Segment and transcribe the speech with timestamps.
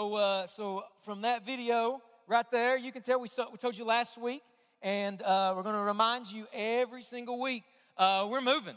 [0.00, 3.84] So, uh, so from that video right there, you can tell we, we told you
[3.84, 4.42] last week,
[4.80, 7.64] and uh, we're going to remind you every single week
[7.96, 8.76] uh, we're moving.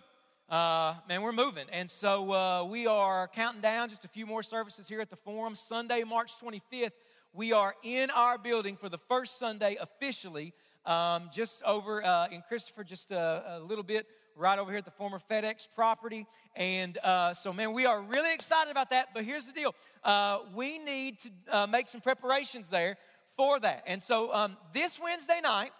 [0.49, 1.65] Uh, man, we're moving.
[1.71, 5.15] And so uh, we are counting down just a few more services here at the
[5.15, 5.53] Forum.
[5.53, 6.89] Sunday, March 25th,
[7.33, 10.55] we are in our building for the first Sunday officially,
[10.87, 14.85] um, just over uh, in Christopher, just a, a little bit right over here at
[14.85, 16.25] the former FedEx property.
[16.55, 19.09] And uh, so, man, we are really excited about that.
[19.13, 22.97] But here's the deal uh, we need to uh, make some preparations there
[23.37, 23.83] for that.
[23.87, 25.71] And so, um, this Wednesday night,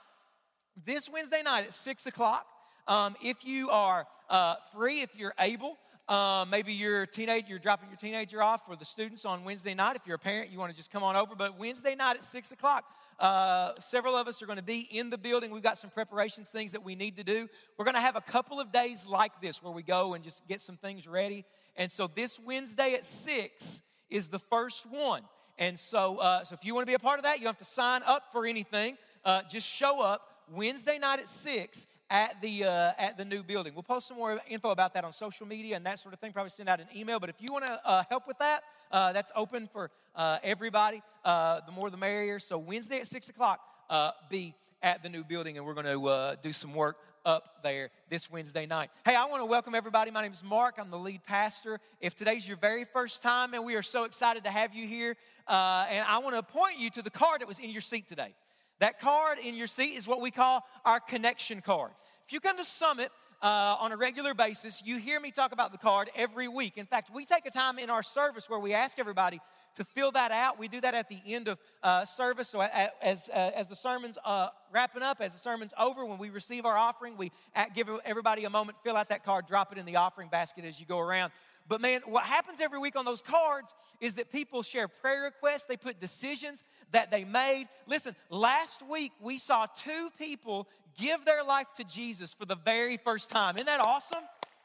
[0.86, 2.46] this Wednesday night at 6 o'clock,
[2.88, 7.60] um, if you are uh, free, if you're able, uh, maybe you're a teenager, you're
[7.60, 9.96] dropping your teenager off for the students on Wednesday night.
[9.96, 11.36] If you're a parent, you want to just come on over.
[11.36, 12.84] But Wednesday night at 6 o'clock,
[13.22, 15.52] uh, several of us are going to be in the building.
[15.52, 17.48] We've got some preparations, things that we need to do.
[17.78, 20.48] We're going to have a couple of days like this where we go and just
[20.48, 21.46] get some things ready.
[21.76, 25.22] And so this Wednesday at 6 is the first one.
[25.60, 27.54] And so, uh, so if you want to be a part of that, you don't
[27.54, 28.98] have to sign up for anything.
[29.24, 33.74] Uh, just show up Wednesday night at 6 at the uh, at the new building.
[33.74, 36.34] We'll post some more info about that on social media and that sort of thing.
[36.34, 37.20] Probably send out an email.
[37.20, 41.02] But if you want to uh, help with that, uh, that's open for uh, everybody.
[41.24, 42.38] Uh, the more the merrier.
[42.38, 44.54] So Wednesday at six o'clock, uh, be
[44.84, 48.66] at the new building, and we're going to do some work up there this Wednesday
[48.66, 48.90] night.
[49.06, 50.12] Hey, I want to welcome everybody.
[50.12, 50.76] My name is Mark.
[50.80, 51.80] I'm the lead pastor.
[52.02, 55.16] If today's your very first time, and we are so excited to have you here,
[55.48, 58.34] and I want to point you to the card that was in your seat today.
[58.82, 61.92] That card in your seat is what we call our connection card.
[62.26, 65.72] If you come to Summit uh, on a regular basis, you hear me talk about
[65.72, 66.80] the card every week.
[66.80, 69.40] In fact, we take a time in our service where we ask everybody
[69.76, 70.58] to fill that out.
[70.58, 72.50] We do that at the end of uh, service.
[72.50, 76.32] So as, uh, as the sermon's uh, wrapping up, as the sermon's over, when we
[76.32, 77.32] receive our offering, we
[77.76, 80.80] give everybody a moment, fill out that card, drop it in the offering basket as
[80.80, 81.32] you go around.
[81.72, 85.64] But man, what happens every week on those cards is that people share prayer requests,
[85.64, 87.70] they put decisions that they made.
[87.88, 90.68] Listen, last week we saw two people
[91.00, 93.56] give their life to Jesus for the very first time.
[93.56, 94.20] Isn't that awesome?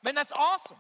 [0.05, 0.79] Man, that's awesome.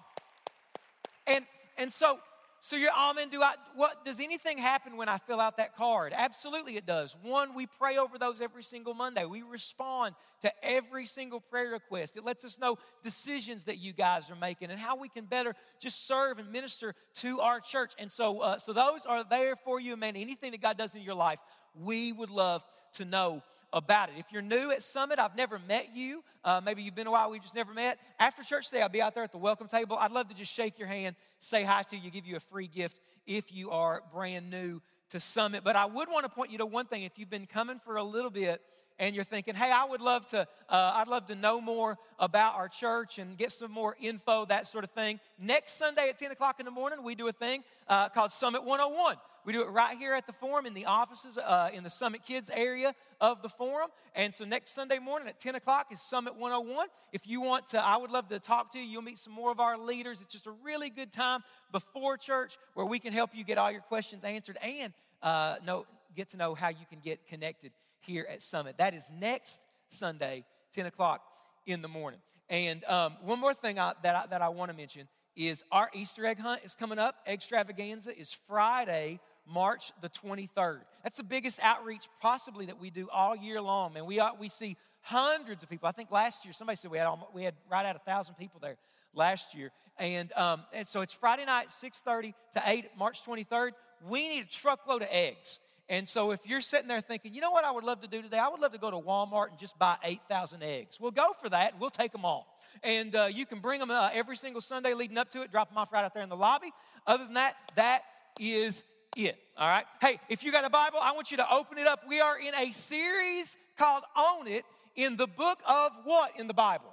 [1.28, 1.47] And
[1.78, 2.19] and so
[2.66, 6.12] so you're, man, do I, what, does anything happen when I fill out that card?
[6.12, 7.16] Absolutely it does.
[7.22, 9.25] One, we pray over those every single Monday.
[9.25, 12.16] We respond to every single prayer request.
[12.16, 15.54] It lets us know decisions that you guys are making and how we can better
[15.78, 17.93] just serve and minister to our church.
[18.00, 20.16] And so, uh, so those are there for you, man.
[20.16, 21.38] Anything that God does in your life,
[21.81, 24.15] we would love to know about it.
[24.19, 26.22] If you're new at Summit, I've never met you.
[26.44, 27.99] Uh, maybe you've been a while, we've just never met.
[28.19, 29.97] After church today, I'll be out there at the welcome table.
[29.99, 32.69] I'd love to just shake your hand, say hi to you, give you a free
[32.69, 35.65] gift if you are brand new to Summit.
[35.65, 37.03] But I would want to point you to one thing.
[37.03, 38.62] If you've been coming for a little bit,
[38.99, 42.55] and you're thinking, hey, I would love to, uh, I'd love to know more about
[42.55, 45.21] our church and get some more info, that sort of thing.
[45.39, 48.65] Next Sunday at 10 o'clock in the morning, we do a thing uh, called Summit
[48.65, 49.17] 101.
[49.45, 52.23] We do it right here at the Forum in the offices uh, in the Summit
[52.27, 53.91] Kids area of the Forum.
[54.17, 56.89] And so next Sunday morning at 10 o'clock is Summit 101.
[57.13, 58.84] If you want to, I would love to talk to you.
[58.84, 60.21] You'll meet some more of our leaders.
[60.21, 63.71] It's just a really good time before church where we can help you get all
[63.71, 64.93] your questions answered and
[65.23, 65.87] uh, know,
[66.17, 67.71] get to know how you can get connected
[68.06, 68.78] here at Summit.
[68.78, 70.44] That is next Sunday,
[70.75, 71.22] 10 o'clock
[71.67, 72.21] in the morning.
[72.49, 75.91] And um, one more thing I, that, I, that I want to mention is our
[75.93, 77.16] Easter egg hunt is coming up.
[77.27, 80.81] Extravaganza is Friday, March the 23rd.
[81.03, 84.06] That's the biggest outreach possibly that we do all year long, man.
[84.06, 85.89] We, we see hundreds of people.
[85.89, 88.37] I think last year somebody said we had almost, we had right at a thousand
[88.37, 88.77] people there
[89.15, 93.71] last year, and, um, and so it's Friday night, 6:30 to 8, March 23rd.
[94.09, 95.61] We need a truckload of eggs.
[95.89, 98.21] And so if you're sitting there thinking, you know what I would love to do
[98.21, 98.39] today?
[98.39, 100.99] I would love to go to Walmart and just buy 8,000 eggs.
[101.01, 101.79] We'll go for that.
[101.79, 102.59] We'll take them all.
[102.83, 105.69] And uh, you can bring them uh, every single Sunday leading up to it, drop
[105.69, 106.73] them off right out there in the lobby.
[107.07, 108.03] Other than that, that
[108.41, 108.85] is
[109.17, 109.39] it.
[109.57, 109.85] All right?
[110.01, 112.01] Hey, if you got a Bible, I want you to open it up.
[112.09, 114.65] We are in a series called Own It
[114.97, 116.93] in the book of what in the Bible?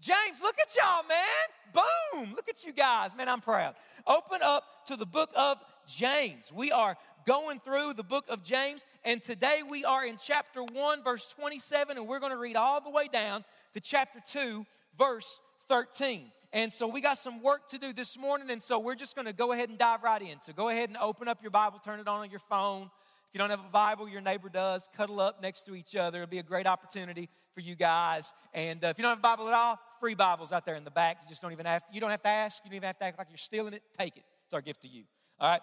[0.00, 1.84] James, look at y'all, man.
[2.22, 2.34] Boom.
[2.34, 3.14] Look at you guys.
[3.14, 3.74] Man, I'm proud.
[4.06, 6.52] Open up to the book of James.
[6.52, 11.02] We are going through the book of James, and today we are in chapter 1,
[11.02, 14.64] verse 27, and we're going to read all the way down to chapter 2,
[14.98, 16.30] verse 13.
[16.52, 19.26] And so we got some work to do this morning, and so we're just going
[19.26, 20.40] to go ahead and dive right in.
[20.40, 22.90] So go ahead and open up your Bible, turn it on on your phone.
[23.30, 24.88] If you don't have a Bible, your neighbor does.
[24.96, 26.22] Cuddle up next to each other.
[26.22, 28.34] It'll be a great opportunity for you guys.
[28.52, 30.82] And uh, if you don't have a Bible at all, free Bibles out there in
[30.82, 31.18] the back.
[31.22, 32.60] You just don't even have to, you don't have to ask.
[32.64, 33.82] You don't even have to act like you're stealing it.
[33.96, 34.24] Take it.
[34.46, 35.04] It's our gift to you.
[35.38, 35.60] All right.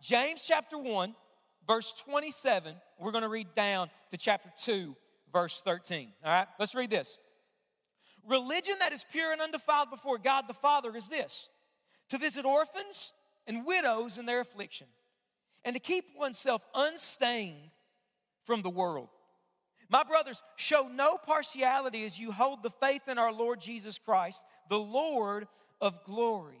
[0.00, 1.14] James chapter 1,
[1.66, 2.74] verse 27.
[2.98, 4.94] We're going to read down to chapter 2,
[5.32, 6.12] verse 13.
[6.24, 7.18] All right, let's read this.
[8.26, 11.48] Religion that is pure and undefiled before God the Father is this
[12.10, 13.12] to visit orphans
[13.46, 14.86] and widows in their affliction,
[15.64, 17.70] and to keep oneself unstained
[18.44, 19.08] from the world.
[19.90, 24.42] My brothers, show no partiality as you hold the faith in our Lord Jesus Christ,
[24.68, 25.48] the Lord
[25.80, 26.60] of glory.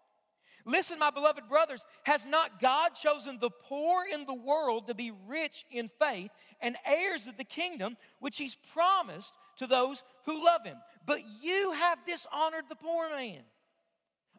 [0.65, 5.11] Listen, my beloved brothers, has not God chosen the poor in the world to be
[5.27, 6.31] rich in faith
[6.61, 10.77] and heirs of the kingdom which He's promised to those who love Him?
[11.05, 13.41] But you have dishonored the poor man.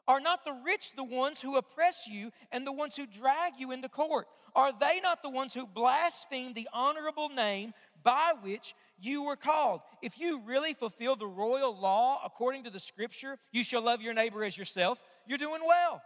[0.08, 3.70] Are not the rich the ones who oppress you and the ones who drag you
[3.72, 4.26] into court?
[4.54, 7.72] Are they not the ones who blaspheme the honorable name
[8.02, 9.80] by which you were called.
[10.00, 14.14] If you really fulfill the royal law according to the scripture, you shall love your
[14.14, 16.02] neighbor as yourself, you're doing well.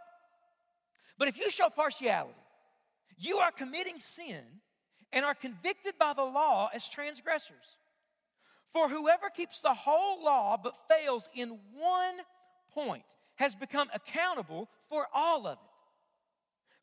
[1.17, 2.33] But if you show partiality,
[3.17, 4.43] you are committing sin
[5.11, 7.77] and are convicted by the law as transgressors.
[8.73, 12.17] For whoever keeps the whole law but fails in one
[12.73, 13.05] point
[13.35, 15.66] has become accountable for all of it.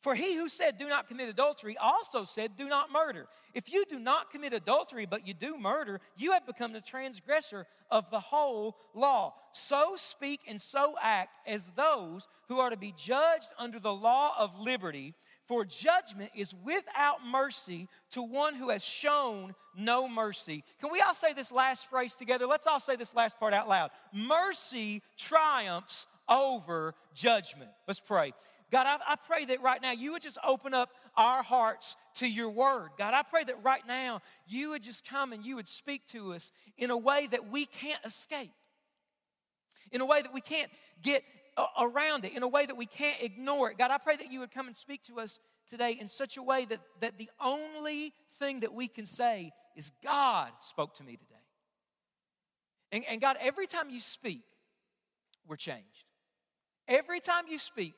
[0.05, 3.27] For he who said, Do not commit adultery, also said, Do not murder.
[3.55, 7.67] If you do not commit adultery, but you do murder, you have become the transgressor
[7.91, 9.33] of the whole law.
[9.55, 14.35] So speak and so act as those who are to be judged under the law
[14.39, 15.15] of liberty.
[15.47, 20.65] For judgment is without mercy to one who has shown no mercy.
[20.83, 22.47] Can we all say this last phrase together?
[22.47, 23.91] Let's all say this last part out loud.
[24.13, 27.71] Mercy triumphs over judgment.
[27.87, 28.35] Let's pray.
[28.75, 32.29] God, I, I, pray that right now you would just open up our hearts to
[32.29, 32.89] your word.
[32.99, 36.33] God, I pray that right now you would just come and you would speak to
[36.33, 38.51] us in a way that we can't escape,
[39.93, 40.73] in a way that we can't
[41.03, 41.23] get
[41.57, 43.79] uh, around it, in a way that we can't ignore it.
[43.79, 45.39] God, I pray that you would come and speak to us
[45.71, 49.93] today in such a way that, that the only thing that we can say is
[50.03, 51.35] God spoke to me today.
[52.91, 54.43] And, and God, every time you speak,
[55.47, 56.07] we're changed.
[56.89, 57.95] Every time you speak,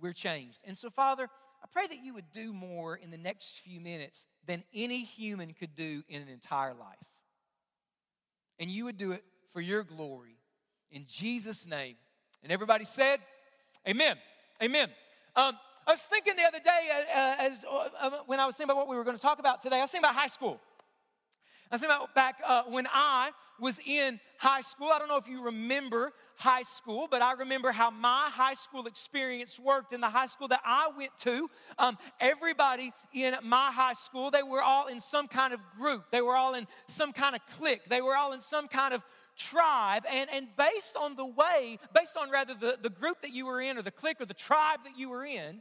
[0.00, 0.60] we're changed.
[0.64, 1.28] And so, Father,
[1.62, 5.52] I pray that you would do more in the next few minutes than any human
[5.52, 6.96] could do in an entire life.
[8.58, 10.36] And you would do it for your glory.
[10.90, 11.96] In Jesus' name.
[12.42, 13.20] And everybody said,
[13.88, 14.16] Amen.
[14.62, 14.88] Amen.
[15.34, 18.56] Um, I was thinking the other day, uh, uh as uh, uh, when I was
[18.56, 20.26] thinking about what we were going to talk about today, I was thinking about high
[20.26, 20.60] school.
[21.70, 24.88] I thinking about back uh, when I was in high school.
[24.88, 28.86] I don't know if you remember high school, but I remember how my high school
[28.86, 31.50] experience worked in the high school that I went to.
[31.78, 36.20] Um, everybody in my high school, they were all in some kind of group, they
[36.20, 39.02] were all in some kind of clique, they were all in some kind of
[39.36, 43.44] tribe and, and based on the way based on rather the, the group that you
[43.44, 45.60] were in or the clique or the tribe that you were in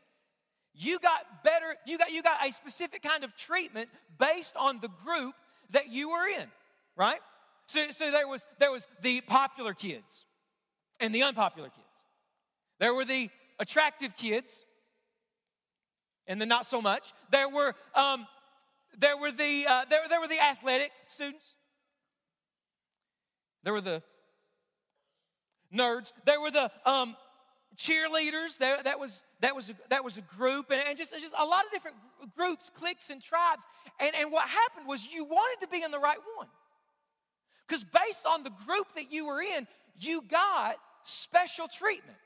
[0.73, 4.87] you got better you got you got a specific kind of treatment based on the
[5.03, 5.35] group
[5.71, 6.47] that you were in,
[6.95, 7.19] right?
[7.67, 10.25] So, so there, was, there was the popular kids
[10.99, 11.85] and the unpopular kids.
[12.79, 13.29] There were the
[13.59, 14.63] attractive kids
[16.27, 17.13] and the not so much.
[17.31, 18.27] There were, um,
[18.97, 21.55] there were, the, uh, there, there were the athletic students.
[23.63, 24.03] There were the
[25.73, 26.13] nerds.
[26.25, 27.15] There were the um,
[27.75, 28.57] cheerleaders.
[28.57, 31.45] There, that was that was a, that was a group, and, and just just a
[31.45, 31.97] lot of different
[32.35, 33.63] groups, cliques, and tribes.
[33.99, 36.47] And and what happened was you wanted to be in the right one,
[37.67, 39.67] because based on the group that you were in,
[39.99, 42.17] you got special treatment.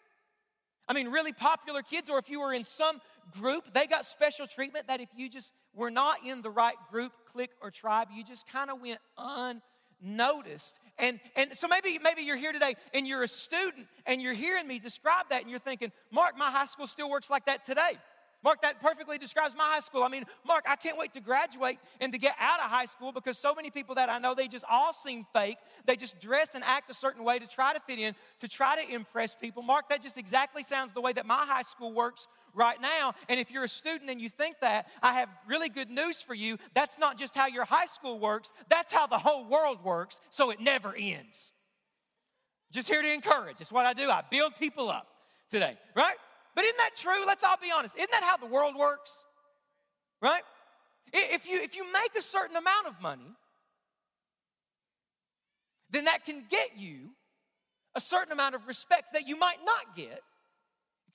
[0.88, 3.00] I mean, really popular kids, or if you were in some
[3.40, 4.88] group, they got special treatment.
[4.88, 8.48] That if you just were not in the right group, clique, or tribe, you just
[8.48, 9.62] kind of went un
[10.02, 10.80] noticed.
[10.98, 14.68] And, and so maybe, maybe you're here today and you're a student and you're hearing
[14.68, 17.98] me describe that and you're thinking, Mark, my high school still works like that today.
[18.42, 20.04] Mark, that perfectly describes my high school.
[20.04, 23.12] I mean, Mark, I can't wait to graduate and to get out of high school
[23.12, 25.58] because so many people that I know, they just all seem fake.
[25.86, 28.82] They just dress and act a certain way to try to fit in, to try
[28.82, 29.62] to impress people.
[29.62, 33.14] Mark, that just exactly sounds the way that my high school works right now.
[33.28, 36.34] And if you're a student and you think that, I have really good news for
[36.34, 36.58] you.
[36.74, 40.50] That's not just how your high school works, that's how the whole world works, so
[40.50, 41.52] it never ends.
[42.72, 43.62] Just here to encourage.
[43.62, 44.10] It's what I do.
[44.10, 45.08] I build people up
[45.50, 46.16] today, right?
[46.56, 47.26] But isn't that true?
[47.26, 47.96] Let's all be honest.
[47.98, 49.12] Isn't that how the world works?
[50.22, 50.44] Right?
[51.12, 53.36] If you, if you make a certain amount of money,
[55.90, 57.10] then that can get you
[57.96, 60.22] a certain amount of respect that you might not get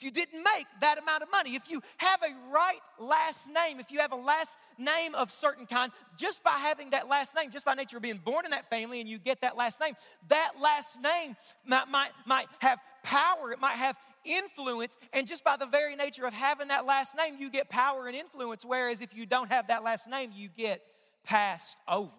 [0.05, 3.91] you didn't make that amount of money, if you have a right last name, if
[3.91, 7.65] you have a last name of certain kind, just by having that last name, just
[7.65, 9.95] by nature of being born in that family and you get that last name,
[10.29, 15.57] that last name might, might, might have power, it might have influence, and just by
[15.57, 18.65] the very nature of having that last name, you get power and influence.
[18.65, 20.83] Whereas if you don't have that last name, you get
[21.25, 22.11] passed over.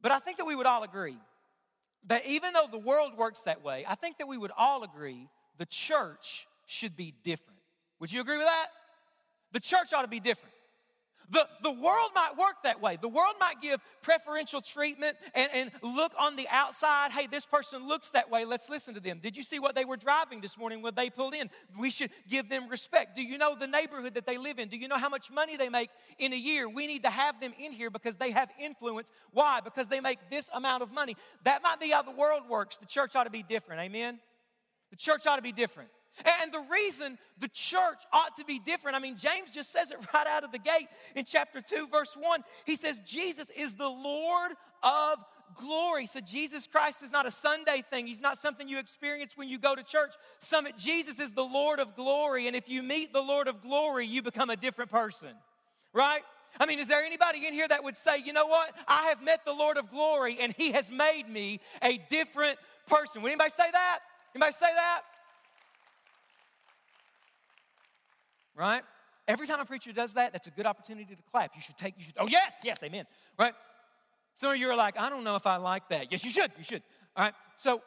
[0.00, 1.18] But I think that we would all agree
[2.06, 5.28] that even though the world works that way, I think that we would all agree
[5.58, 7.60] the church should be different.
[8.00, 8.68] Would you agree with that?
[9.52, 10.54] The church ought to be different.
[11.30, 12.96] The, the world might work that way.
[13.00, 17.10] The world might give preferential treatment and, and look on the outside.
[17.10, 18.44] Hey, this person looks that way.
[18.44, 19.20] Let's listen to them.
[19.22, 21.50] Did you see what they were driving this morning when they pulled in?
[21.78, 23.14] We should give them respect.
[23.14, 24.68] Do you know the neighborhood that they live in?
[24.68, 26.68] Do you know how much money they make in a year?
[26.68, 29.10] We need to have them in here because they have influence.
[29.32, 29.60] Why?
[29.60, 31.16] Because they make this amount of money.
[31.44, 32.78] That might be how the world works.
[32.78, 33.82] The church ought to be different.
[33.82, 34.18] Amen?
[34.90, 35.90] The church ought to be different.
[36.24, 39.98] And the reason the church ought to be different, I mean, James just says it
[40.14, 42.42] right out of the gate in chapter 2, verse 1.
[42.64, 45.18] He says, Jesus is the Lord of
[45.54, 46.06] glory.
[46.06, 48.06] So Jesus Christ is not a Sunday thing.
[48.06, 50.14] He's not something you experience when you go to church.
[50.38, 52.46] Summit Jesus is the Lord of glory.
[52.46, 55.30] And if you meet the Lord of glory, you become a different person,
[55.92, 56.22] right?
[56.60, 58.74] I mean, is there anybody in here that would say, you know what?
[58.86, 62.58] I have met the Lord of glory and he has made me a different
[62.88, 63.22] person.
[63.22, 64.00] Would anybody say that?
[64.34, 65.02] Anybody say that?
[68.58, 68.82] Right?
[69.26, 71.54] Every time a preacher does that, that's a good opportunity to clap.
[71.54, 73.04] You should take, you should, oh, yes, yes, amen,
[73.38, 73.54] right?
[74.34, 76.10] Some of you are like, I don't know if I like that.
[76.10, 76.82] Yes, you should, you should,
[77.16, 77.34] all right?
[77.56, 77.82] So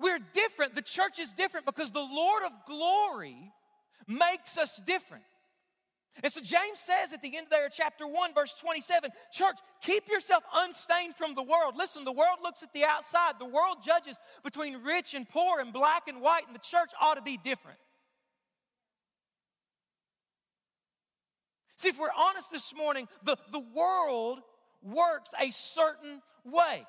[0.00, 0.74] we're different.
[0.74, 3.52] The church is different because the Lord of glory
[4.06, 5.24] makes us different.
[6.22, 10.08] And so James says at the end of there, chapter 1, verse 27, church, keep
[10.08, 11.74] yourself unstained from the world.
[11.76, 13.34] Listen, the world looks at the outside.
[13.40, 17.16] The world judges between rich and poor and black and white, and the church ought
[17.16, 17.78] to be different.
[21.76, 24.40] See, if we're honest this morning, the, the world
[24.82, 26.86] works a certain way.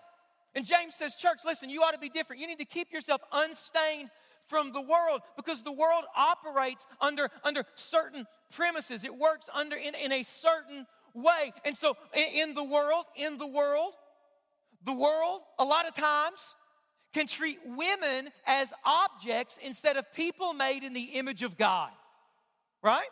[0.54, 2.42] And James says, Church, listen, you ought to be different.
[2.42, 4.10] You need to keep yourself unstained
[4.48, 9.04] from the world because the world operates under, under certain premises.
[9.04, 11.52] It works under in, in a certain way.
[11.66, 13.94] And so in, in the world, in the world,
[14.84, 16.56] the world, a lot of times,
[17.14, 21.90] can treat women as objects instead of people made in the image of God.
[22.84, 23.08] Right?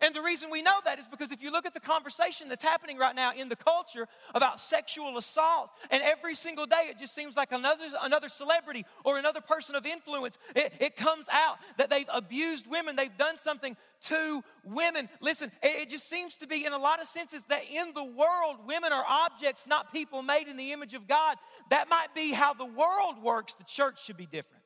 [0.00, 2.62] And the reason we know that is because if you look at the conversation that's
[2.62, 7.14] happening right now in the culture about sexual assault, and every single day it just
[7.14, 11.90] seems like another, another celebrity or another person of influence, it, it comes out that
[11.90, 15.08] they've abused women, they've done something to women.
[15.20, 18.04] Listen, it, it just seems to be, in a lot of senses, that in the
[18.04, 21.36] world, women are objects, not people made in the image of God.
[21.70, 23.54] That might be how the world works.
[23.56, 24.59] The church should be different.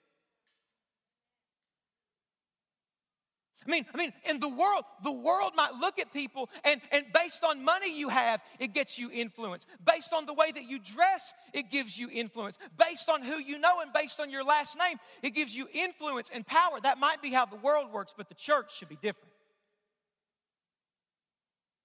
[3.67, 7.07] I mean, I mean, in the world, the world might look at people and, and
[7.15, 9.67] based on money you have, it gets you influence.
[9.85, 12.59] Based on the way that you dress, it gives you influence.
[12.79, 16.31] Based on who you know and based on your last name, it gives you influence
[16.33, 16.79] and power.
[16.83, 19.33] That might be how the world works, but the church should be different.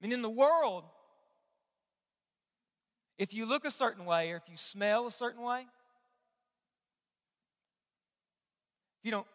[0.01, 0.83] I mean, in the world,
[3.17, 5.61] if you look a certain way or if you smell a certain way,
[8.99, 9.27] if you don't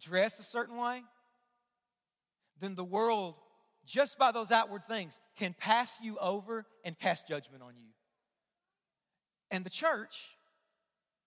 [0.00, 1.02] dress a certain way,
[2.60, 3.34] then the world,
[3.86, 7.90] just by those outward things, can pass you over and cast judgment on you.
[9.50, 10.30] And the church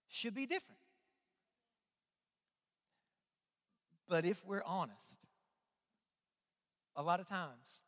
[0.08, 0.80] should be different.
[4.08, 5.16] But if we're honest,
[6.96, 7.82] a lot of times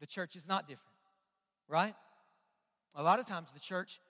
[0.00, 0.96] the church is not different,
[1.68, 1.94] right?
[2.96, 4.00] A lot of times the church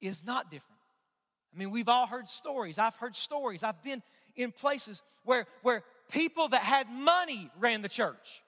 [0.00, 0.80] is not different.
[1.54, 2.78] I mean, we've all heard stories.
[2.78, 3.62] I've heard stories.
[3.62, 4.02] I've been
[4.34, 8.42] in places where, where people that had money ran the church.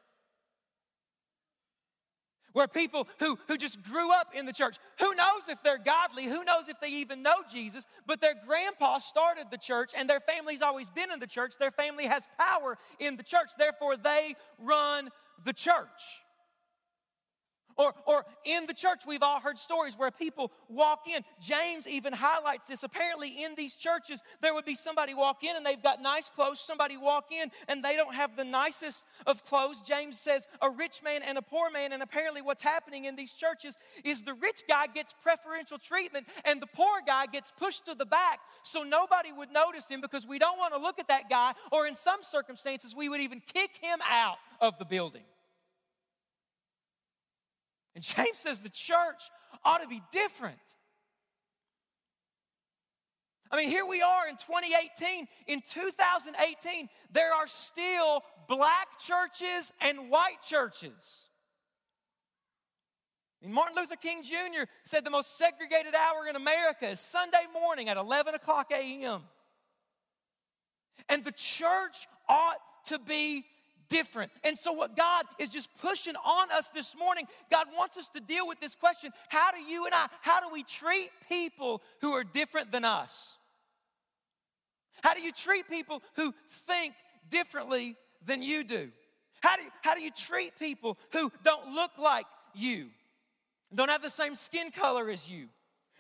[2.53, 6.25] Where people who, who just grew up in the church, who knows if they're godly,
[6.25, 10.21] who knows if they even know Jesus, but their grandpa started the church and their
[10.21, 11.55] family's always been in the church.
[11.59, 15.11] Their family has power in the church, therefore, they run
[15.45, 16.25] the church.
[17.79, 21.23] Or, or in the church, we've all heard stories where people walk in.
[21.41, 22.83] James even highlights this.
[22.83, 26.59] Apparently, in these churches, there would be somebody walk in and they've got nice clothes,
[26.59, 29.81] somebody walk in and they don't have the nicest of clothes.
[29.81, 31.93] James says a rich man and a poor man.
[31.93, 36.61] And apparently, what's happening in these churches is the rich guy gets preferential treatment and
[36.61, 40.39] the poor guy gets pushed to the back so nobody would notice him because we
[40.39, 43.71] don't want to look at that guy, or in some circumstances, we would even kick
[43.81, 45.23] him out of the building.
[47.99, 49.29] And James says the church
[49.65, 50.57] ought to be different.
[53.51, 55.27] I mean, here we are in 2018.
[55.49, 61.25] In 2018, there are still black churches and white churches.
[63.43, 64.67] I mean, Martin Luther King Jr.
[64.85, 69.23] said the most segregated hour in America is Sunday morning at 11 o'clock a.m.
[71.09, 73.45] And the church ought to be
[73.89, 74.31] different.
[74.45, 78.21] And so, what God is just pushing on us this morning, God wants us to
[78.21, 82.13] deal with this question how do you and I, how do we treat people who
[82.13, 83.37] are different than us?
[85.03, 86.35] How do you treat people who
[86.67, 86.95] think
[87.31, 88.91] differently than you do?
[89.41, 92.89] How do, you, how do you treat people who don't look like you,
[93.75, 95.47] don't have the same skin color as you,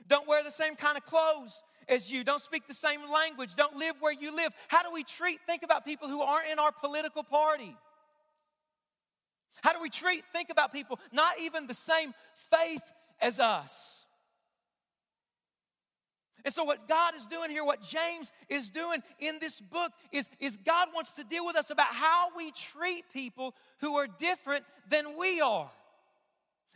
[0.09, 3.76] don't wear the same kind of clothes as you, don't speak the same language, don't
[3.76, 4.52] live where you live?
[4.68, 7.75] How do we treat, think about people who aren't in our political party?
[9.62, 12.83] How do we treat, think about people not even the same faith
[13.21, 14.07] as us?
[16.45, 20.30] And so, what God is doing here, what James is doing in this book, is,
[20.38, 24.64] is God wants to deal with us about how we treat people who are different
[24.88, 25.71] than we are.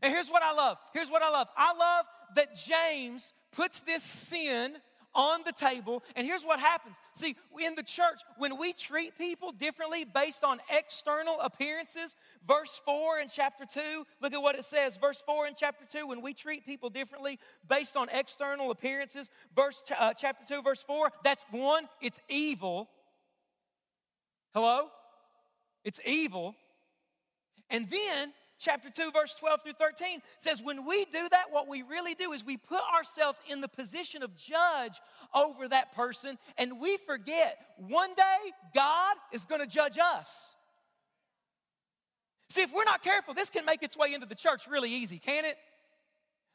[0.03, 0.79] And here's what I love.
[0.93, 1.47] Here's what I love.
[1.57, 4.75] I love that James puts this sin
[5.15, 6.03] on the table.
[6.17, 10.61] And here's what happens see, in the church, when we treat people differently based on
[10.71, 12.17] external appearances,
[12.47, 14.97] verse 4 in chapter 2, look at what it says.
[14.97, 17.39] Verse 4 in chapter 2, when we treat people differently
[17.69, 22.89] based on external appearances, verse uh, chapter 2, verse 4, that's one, it's evil.
[24.55, 24.89] Hello?
[25.85, 26.55] It's evil.
[27.71, 31.83] And then chapter 2, verse 12 through 13 says, When we do that, what we
[31.83, 35.01] really do is we put ourselves in the position of judge
[35.35, 40.55] over that person, and we forget one day God is going to judge us.
[42.49, 45.19] See, if we're not careful, this can make its way into the church really easy,
[45.19, 45.57] can it?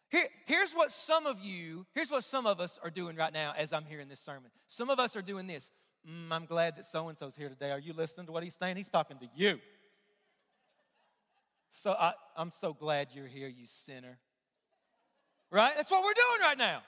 [0.10, 3.54] Here, here's what some of you, here's what some of us are doing right now
[3.58, 4.52] as I'm hearing this sermon.
[4.70, 5.72] Some of us are doing this.
[6.08, 7.72] Mm, I'm glad that so and so's here today.
[7.72, 8.78] Are you listening to what he's saying?
[8.78, 9.60] He's talking to you.
[11.84, 14.18] So I, I'm so glad you're here, you sinner.
[15.52, 15.74] Right?
[15.76, 16.82] That's what we're doing right now.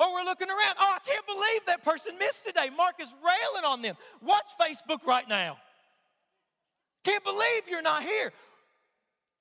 [0.00, 0.76] Or we're looking around.
[0.80, 2.70] Oh, I can't believe that person missed today.
[2.74, 3.94] Mark is railing on them.
[4.22, 5.58] Watch Facebook right now.
[7.04, 8.32] Can't believe you're not here.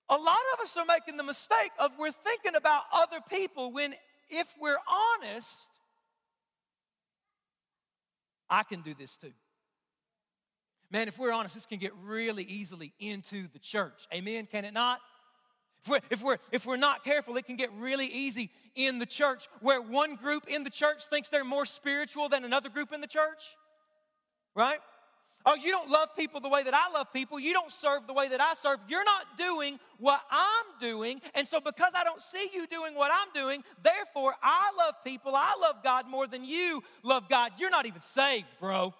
[0.09, 3.95] A lot of us are making the mistake of we're thinking about other people when,
[4.29, 4.75] if we're
[5.21, 5.69] honest,
[8.49, 9.31] I can do this too.
[10.91, 14.07] Man, if we're honest, this can get really easily into the church.
[14.13, 14.45] Amen?
[14.51, 14.99] Can it not?
[15.83, 19.05] If we're, if, we're, if we're not careful, it can get really easy in the
[19.05, 23.01] church where one group in the church thinks they're more spiritual than another group in
[23.01, 23.55] the church.
[24.53, 24.79] Right?
[25.45, 27.39] Oh, you don't love people the way that I love people.
[27.39, 28.79] You don't serve the way that I serve.
[28.87, 31.19] You're not doing what I'm doing.
[31.33, 35.33] And so, because I don't see you doing what I'm doing, therefore, I love people.
[35.35, 37.53] I love God more than you love God.
[37.57, 38.93] You're not even saved, bro.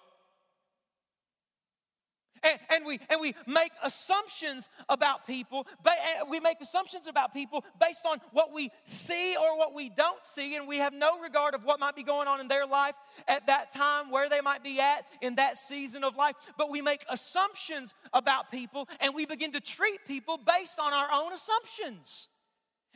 [2.42, 5.66] And, and, we, and we make assumptions about people.
[5.82, 9.88] But eh, we make assumptions about people based on what we see or what we
[9.88, 12.66] don't see, and we have no regard of what might be going on in their
[12.66, 12.94] life
[13.28, 16.34] at that time, where they might be at in that season of life.
[16.58, 21.08] But we make assumptions about people, and we begin to treat people based on our
[21.12, 22.28] own assumptions.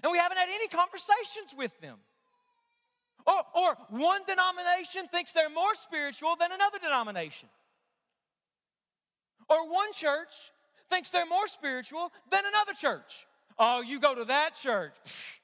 [0.03, 1.99] And we haven't had any conversations with them.
[3.27, 7.49] Or, or one denomination thinks they're more spiritual than another denomination.
[9.49, 10.33] Or one church
[10.91, 13.27] thinks they're more spiritual than another church.
[13.59, 15.41] Oh, you go to that church.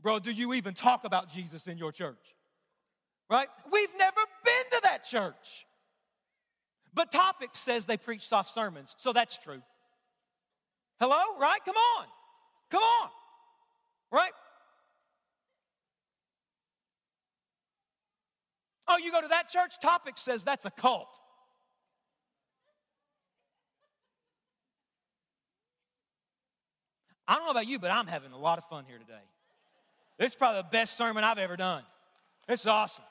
[0.00, 2.34] Bro, do you even talk about Jesus in your church?
[3.28, 3.48] Right?
[3.70, 5.66] We've never been to that church.
[6.92, 9.62] But Topic says they preach soft sermons, so that's true.
[10.98, 11.20] Hello?
[11.38, 11.60] Right?
[11.64, 12.06] Come on.
[12.70, 13.10] Come on.
[14.12, 14.32] Right?
[18.88, 19.78] Oh, you go to that church?
[19.80, 21.19] Topic says that's a cult.
[27.30, 29.22] I don't know about you, but I'm having a lot of fun here today.
[30.18, 31.84] This is probably the best sermon I've ever done.
[32.48, 33.04] It's awesome.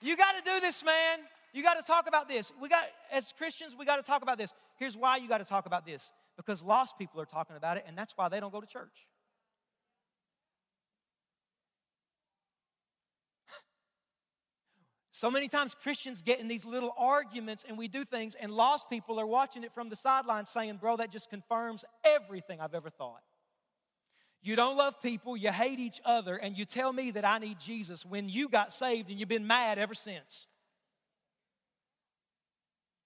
[0.00, 1.18] You got to do this, man.
[1.52, 2.52] You got to talk about this.
[2.62, 4.54] We got, as Christians, we got to talk about this.
[4.78, 7.84] Here's why you got to talk about this because lost people are talking about it,
[7.88, 9.08] and that's why they don't go to church.
[15.20, 18.88] So many times Christians get in these little arguments and we do things, and lost
[18.88, 22.88] people are watching it from the sidelines saying, Bro, that just confirms everything I've ever
[22.88, 23.20] thought.
[24.40, 27.58] You don't love people, you hate each other, and you tell me that I need
[27.58, 30.46] Jesus when you got saved and you've been mad ever since.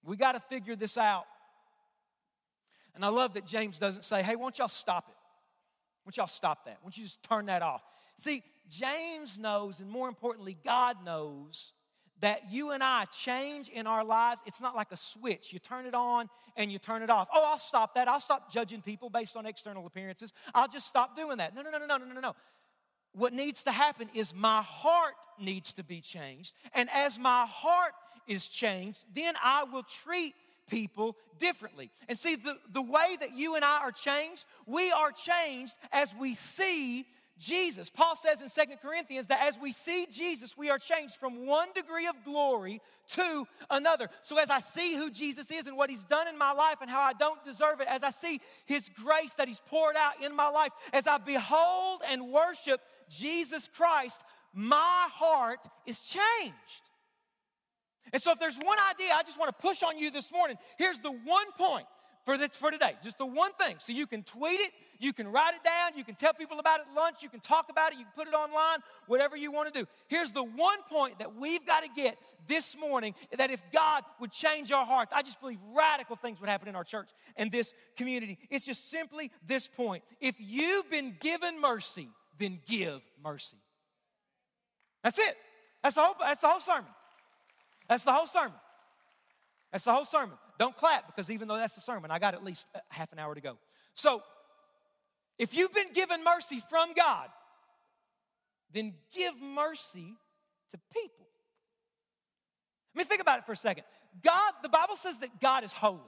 [0.01, 1.25] We got to figure this out.
[2.95, 5.17] And I love that James doesn't say, Hey, won't y'all stop it?
[6.05, 6.77] Won't y'all stop that?
[6.81, 7.83] Won't you just turn that off?
[8.19, 11.73] See, James knows, and more importantly, God knows
[12.21, 14.41] that you and I change in our lives.
[14.45, 15.51] It's not like a switch.
[15.51, 17.27] You turn it on and you turn it off.
[17.33, 18.07] Oh, I'll stop that.
[18.07, 20.31] I'll stop judging people based on external appearances.
[20.53, 21.53] I'll just stop doing that.
[21.55, 22.35] No, no, no, no, no, no, no.
[23.13, 26.53] What needs to happen is my heart needs to be changed.
[26.73, 27.93] And as my heart
[28.27, 30.35] is changed, then I will treat
[30.69, 31.91] people differently.
[32.09, 36.13] And see, the, the way that you and I are changed, we are changed as
[36.15, 37.05] we see
[37.37, 37.89] Jesus.
[37.89, 41.69] Paul says in Second Corinthians that as we see Jesus, we are changed from one
[41.73, 44.09] degree of glory to another.
[44.21, 46.89] So as I see who Jesus is and what he's done in my life and
[46.89, 50.35] how I don't deserve it, as I see his grace that he's poured out in
[50.35, 54.21] my life, as I behold and worship Jesus Christ,
[54.53, 56.83] my heart is changed.
[58.13, 60.57] And so, if there's one idea I just want to push on you this morning,
[60.77, 61.85] here's the one point
[62.25, 62.95] for, this, for today.
[63.03, 63.75] Just the one thing.
[63.77, 66.79] So you can tweet it, you can write it down, you can tell people about
[66.79, 69.51] it at lunch, you can talk about it, you can put it online, whatever you
[69.51, 69.87] want to do.
[70.07, 74.31] Here's the one point that we've got to get this morning that if God would
[74.31, 77.73] change our hearts, I just believe radical things would happen in our church and this
[77.95, 78.39] community.
[78.49, 80.03] It's just simply this point.
[80.19, 82.09] If you've been given mercy,
[82.39, 83.57] then give mercy.
[85.03, 85.37] That's it.
[85.83, 86.91] That's the whole, that's the whole sermon.
[87.87, 88.57] That's the whole sermon.
[89.71, 90.37] That's the whole sermon.
[90.57, 93.35] Don't clap because even though that's the sermon, I got at least half an hour
[93.35, 93.57] to go.
[93.93, 94.23] So,
[95.37, 97.27] if you've been given mercy from God,
[98.73, 100.15] then give mercy
[100.71, 101.25] to people.
[102.93, 103.83] I mean, think about it for a second.
[104.23, 105.99] God, the Bible says that God is holy.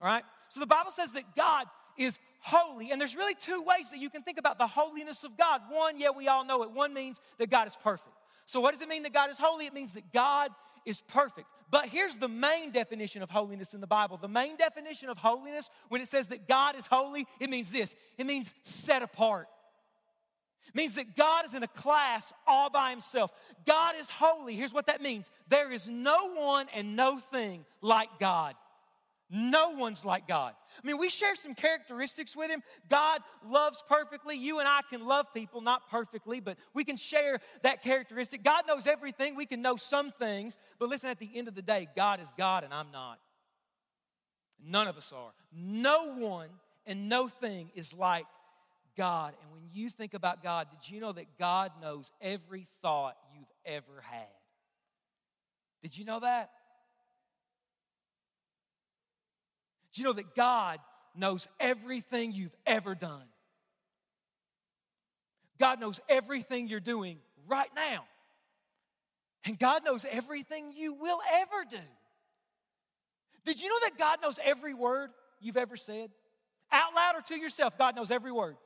[0.00, 0.24] All right?
[0.48, 1.66] So the Bible says that God
[1.98, 2.90] is holy.
[2.90, 5.60] And there's really two ways that you can think about the holiness of God.
[5.68, 6.70] One, yeah, we all know it.
[6.70, 8.16] One means that God is perfect.
[8.46, 9.66] So, what does it mean that God is holy?
[9.66, 10.50] It means that God
[10.86, 11.46] is perfect.
[11.70, 14.16] But here's the main definition of holiness in the Bible.
[14.16, 17.94] The main definition of holiness, when it says that God is holy, it means this
[18.18, 19.46] it means set apart.
[20.68, 23.32] It means that God is in a class all by himself.
[23.66, 24.54] God is holy.
[24.54, 28.54] Here's what that means there is no one and no thing like God.
[29.32, 30.54] No one's like God.
[30.82, 32.62] I mean, we share some characteristics with Him.
[32.88, 34.36] God loves perfectly.
[34.36, 38.42] You and I can love people, not perfectly, but we can share that characteristic.
[38.42, 39.36] God knows everything.
[39.36, 40.58] We can know some things.
[40.80, 43.20] But listen, at the end of the day, God is God and I'm not.
[44.62, 45.32] None of us are.
[45.52, 46.48] No one
[46.84, 48.26] and no thing is like
[48.96, 49.34] God.
[49.42, 53.46] And when you think about God, did you know that God knows every thought you've
[53.64, 54.26] ever had?
[55.82, 56.50] Did you know that?
[59.92, 60.78] Do you know that God
[61.16, 63.24] knows everything you've ever done?
[65.58, 68.04] God knows everything you're doing right now.
[69.44, 71.76] And God knows everything you will ever do.
[73.44, 76.10] Did you know that God knows every word you've ever said?
[76.72, 78.56] Out loud or to yourself, God knows every word.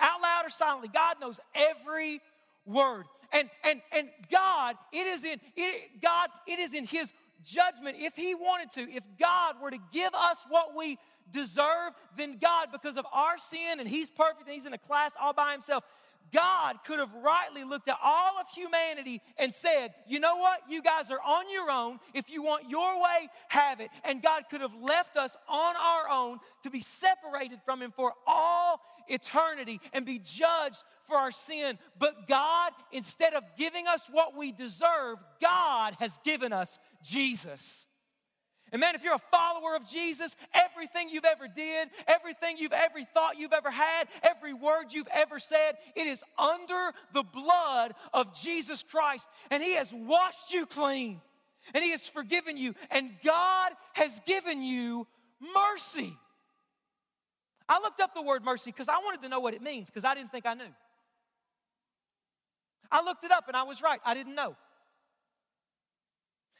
[0.00, 2.20] Out loud or silently, God knows every
[2.64, 3.04] word.
[3.32, 7.12] And and and God, it is in it, God, it is in His
[7.44, 10.98] judgment, if He wanted to, if God were to give us what we
[11.30, 15.12] deserve, then God, because of our sin and He's perfect and He's in a class
[15.20, 15.84] all by Himself,
[16.32, 20.60] God could have rightly looked at all of humanity and said, You know what?
[20.68, 21.98] You guys are on your own.
[22.14, 23.90] If you want your way, have it.
[24.04, 28.14] And God could have left us on our own to be separated from Him for
[28.26, 28.71] all
[29.12, 31.78] eternity and be judged for our sin.
[31.98, 37.86] But God, instead of giving us what we deserve, God has given us Jesus.
[38.72, 43.00] And man, if you're a follower of Jesus, everything you've ever did, everything you've ever
[43.12, 48.34] thought you've ever had, every word you've ever said, it is under the blood of
[48.40, 49.28] Jesus Christ.
[49.50, 51.20] And He has washed you clean.
[51.74, 52.74] And He has forgiven you.
[52.90, 55.06] And God has given you
[55.54, 56.16] mercy.
[57.72, 60.04] I looked up the word mercy because I wanted to know what it means because
[60.04, 60.74] I didn't think I knew.
[62.90, 63.98] I looked it up and I was right.
[64.04, 64.56] I didn't know.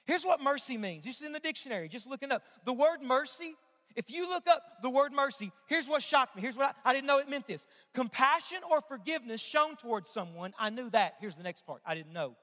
[0.06, 1.04] Here's what mercy means.
[1.04, 2.42] This is in the dictionary, just looking up.
[2.64, 3.56] The word mercy,
[3.94, 6.40] if you look up the word mercy, here's what shocked me.
[6.40, 10.54] Here's what I, I didn't know it meant this compassion or forgiveness shown towards someone.
[10.58, 11.16] I knew that.
[11.20, 12.36] Here's the next part I didn't know.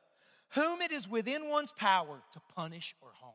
[0.50, 3.34] Whom it is within one's power to punish or harm.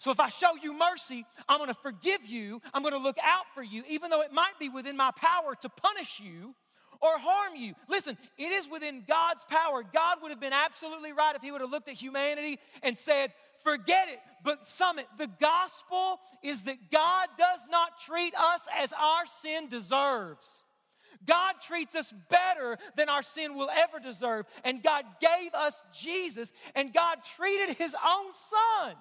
[0.00, 2.62] So if I show you mercy, I'm going to forgive you.
[2.72, 5.54] I'm going to look out for you, even though it might be within my power
[5.60, 6.54] to punish you
[7.02, 7.74] or harm you.
[7.86, 9.82] Listen, it is within God's power.
[9.82, 13.34] God would have been absolutely right if He would have looked at humanity and said,
[13.62, 14.20] Forget it.
[14.42, 20.64] But, Summit, the gospel is that God does not treat us as our sin deserves.
[21.26, 24.46] God treats us better than our sin will ever deserve.
[24.64, 28.96] And God gave us Jesus, and God treated His own Son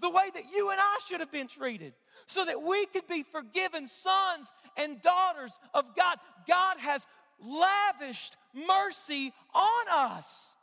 [0.00, 1.94] the way that you and I should have been treated,
[2.26, 6.18] so that we could be forgiven sons and daughters of God.
[6.48, 7.06] God has
[7.40, 10.54] lavished mercy on us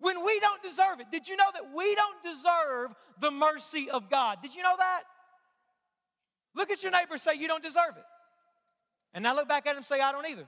[0.00, 1.06] when we don't deserve it.
[1.10, 4.38] Did you know that we don't deserve the mercy of God?
[4.42, 5.02] Did you know that?
[6.54, 8.04] Look at your neighbor say, You don't deserve it.
[9.12, 10.46] And now look back at him and say, I don't either.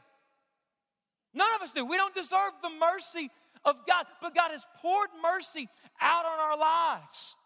[1.33, 1.85] None of us do.
[1.85, 3.31] We don't deserve the mercy
[3.65, 5.69] of God, but God has poured mercy
[6.01, 7.37] out on our lives.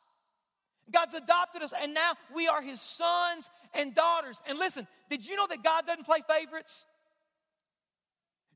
[0.92, 4.40] God's adopted us, and now we are His sons and daughters.
[4.48, 6.86] And listen, did you know that God doesn't play favorites?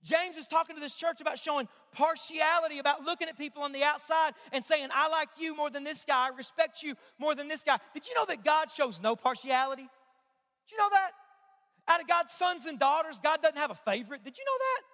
[0.03, 3.83] James is talking to this church about showing partiality, about looking at people on the
[3.83, 7.49] outside and saying, I like you more than this guy, I respect you more than
[7.49, 7.79] this guy.
[7.95, 9.83] Did you know that God shows no partiality?
[9.83, 11.13] Did you know that?
[11.89, 14.23] Out of God's sons and daughters, God doesn't have a favorite.
[14.25, 14.94] Did you know that?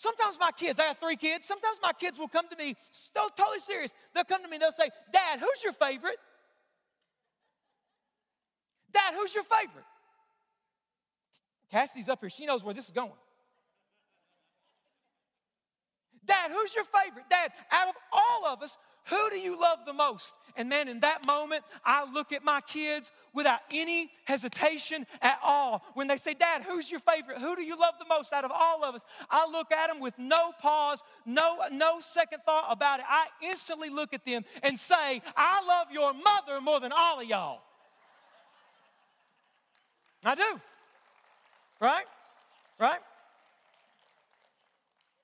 [0.00, 2.74] Sometimes my kids, I have three kids, sometimes my kids will come to me,
[3.14, 3.92] totally serious.
[4.14, 6.16] They'll come to me and they'll say, Dad, who's your favorite?
[8.90, 9.84] Dad, who's your favorite?
[11.70, 12.30] Cassie's up here.
[12.30, 13.12] She knows where this is going.
[16.30, 17.24] Dad, who's your favorite?
[17.28, 20.36] Dad, out of all of us, who do you love the most?
[20.54, 25.82] And man, in that moment, I look at my kids without any hesitation at all.
[25.94, 27.38] When they say, Dad, who's your favorite?
[27.38, 29.04] Who do you love the most out of all of us?
[29.28, 33.06] I look at them with no pause, no, no second thought about it.
[33.08, 37.26] I instantly look at them and say, I love your mother more than all of
[37.26, 37.62] y'all.
[40.24, 40.60] I do.
[41.80, 42.04] Right?
[42.78, 43.00] Right?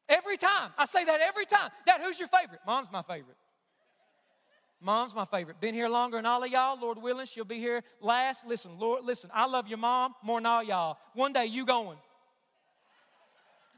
[0.08, 0.70] Every time.
[0.78, 1.70] I say that every time.
[1.86, 2.60] Dad, who's your favorite?
[2.66, 3.36] Mom's my favorite.
[4.80, 5.60] Mom's my favorite.
[5.60, 6.78] Been here longer than all of y'all.
[6.80, 8.46] Lord willing, she'll be here last.
[8.46, 10.98] Listen, Lord, listen, I love your mom more than all y'all.
[11.14, 11.98] One day you going.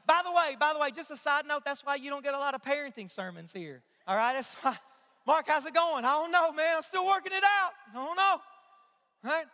[0.07, 2.35] By the way, by the way, just a side note, that's why you don't get
[2.35, 3.83] a lot of parenting sermons here.
[4.07, 4.35] All right?
[4.35, 4.77] That's why.
[5.27, 6.05] Mark, how's it going?
[6.05, 6.77] I don't know, man.
[6.77, 7.73] I'm still working it out.
[7.93, 8.41] I don't know.
[9.23, 9.45] Right?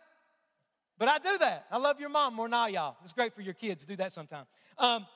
[0.98, 1.66] But I do that.
[1.70, 2.96] I love your mom more than all y'all.
[3.02, 3.84] It's great for your kids.
[3.84, 4.46] Do that sometime.
[4.78, 5.06] Um,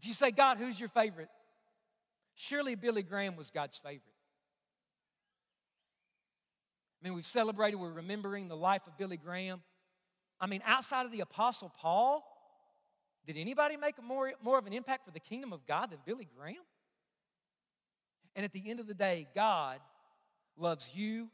[0.00, 1.28] if you say, God, who's your favorite?
[2.34, 4.00] Surely Billy Graham was God's favorite.
[7.02, 9.62] I mean, we've celebrated, we're remembering the life of Billy Graham.
[10.40, 12.24] I mean, outside of the Apostle Paul,
[13.26, 16.26] did anybody make more, more of an impact for the kingdom of God than Billy
[16.34, 16.62] Graham?
[18.34, 19.80] And at the end of the day, God
[20.56, 21.28] loves you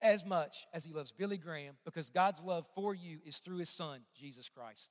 [0.00, 3.68] as much as he loves Billy Graham because God's love for you is through his
[3.68, 4.90] son, Jesus Christ.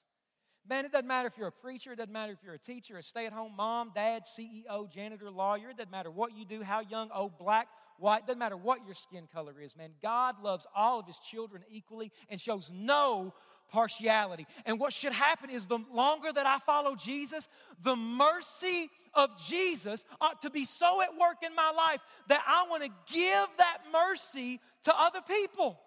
[0.68, 2.98] Man, it doesn't matter if you're a preacher, it doesn't matter if you're a teacher,
[2.98, 6.62] a stay at home mom, dad, CEO, janitor, lawyer, it doesn't matter what you do,
[6.62, 7.68] how young, old, black,
[7.98, 9.92] white, doesn't matter what your skin color is, man.
[10.02, 13.34] God loves all of his children equally and shows no
[13.72, 14.48] partiality.
[14.66, 17.48] And what should happen is the longer that I follow Jesus,
[17.84, 22.68] the mercy of Jesus ought to be so at work in my life that I
[22.70, 25.80] want to give that mercy to other people.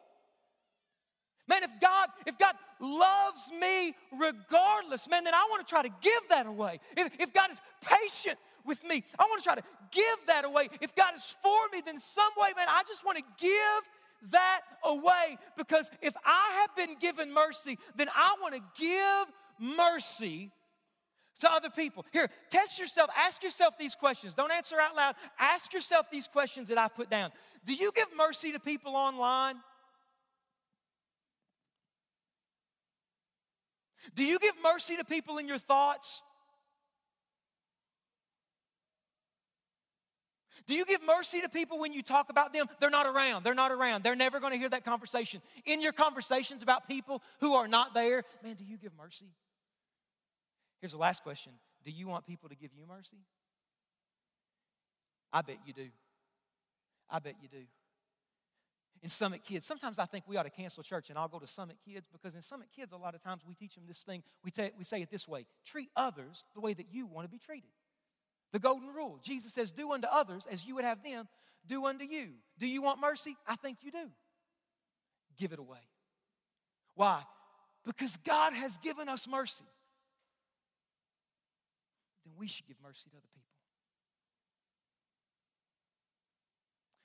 [1.48, 5.90] Man, if God, if God loves me regardless, man, then I want to try to
[6.00, 6.80] give that away.
[6.96, 10.68] If, if God is patient with me, I want to try to give that away.
[10.80, 14.60] If God is for me, then some way, man, I just want to give that
[14.84, 19.26] away because if I have been given mercy, then I want to give
[19.58, 20.52] mercy
[21.40, 22.06] to other people.
[22.12, 23.10] Here, test yourself.
[23.16, 24.32] Ask yourself these questions.
[24.32, 25.16] Don't answer out loud.
[25.40, 27.30] Ask yourself these questions that I've put down.
[27.64, 29.56] Do you give mercy to people online?
[34.14, 36.22] Do you give mercy to people in your thoughts?
[40.66, 42.66] Do you give mercy to people when you talk about them?
[42.80, 43.44] They're not around.
[43.44, 44.04] They're not around.
[44.04, 45.42] They're never going to hear that conversation.
[45.64, 49.26] In your conversations about people who are not there, man, do you give mercy?
[50.80, 51.52] Here's the last question
[51.84, 53.18] Do you want people to give you mercy?
[55.32, 55.88] I bet you do.
[57.10, 57.64] I bet you do
[59.02, 59.66] in Summit Kids.
[59.66, 62.34] Sometimes I think we ought to cancel church and I'll go to Summit Kids because
[62.34, 64.22] in Summit Kids, a lot of times we teach them this thing.
[64.44, 67.38] We, we say it this way treat others the way that you want to be
[67.38, 67.70] treated.
[68.52, 69.18] The golden rule.
[69.22, 71.26] Jesus says, Do unto others as you would have them
[71.66, 72.28] do unto you.
[72.58, 73.36] Do you want mercy?
[73.46, 74.10] I think you do.
[75.38, 75.78] Give it away.
[76.94, 77.22] Why?
[77.84, 79.64] Because God has given us mercy.
[82.24, 83.51] Then we should give mercy to other people.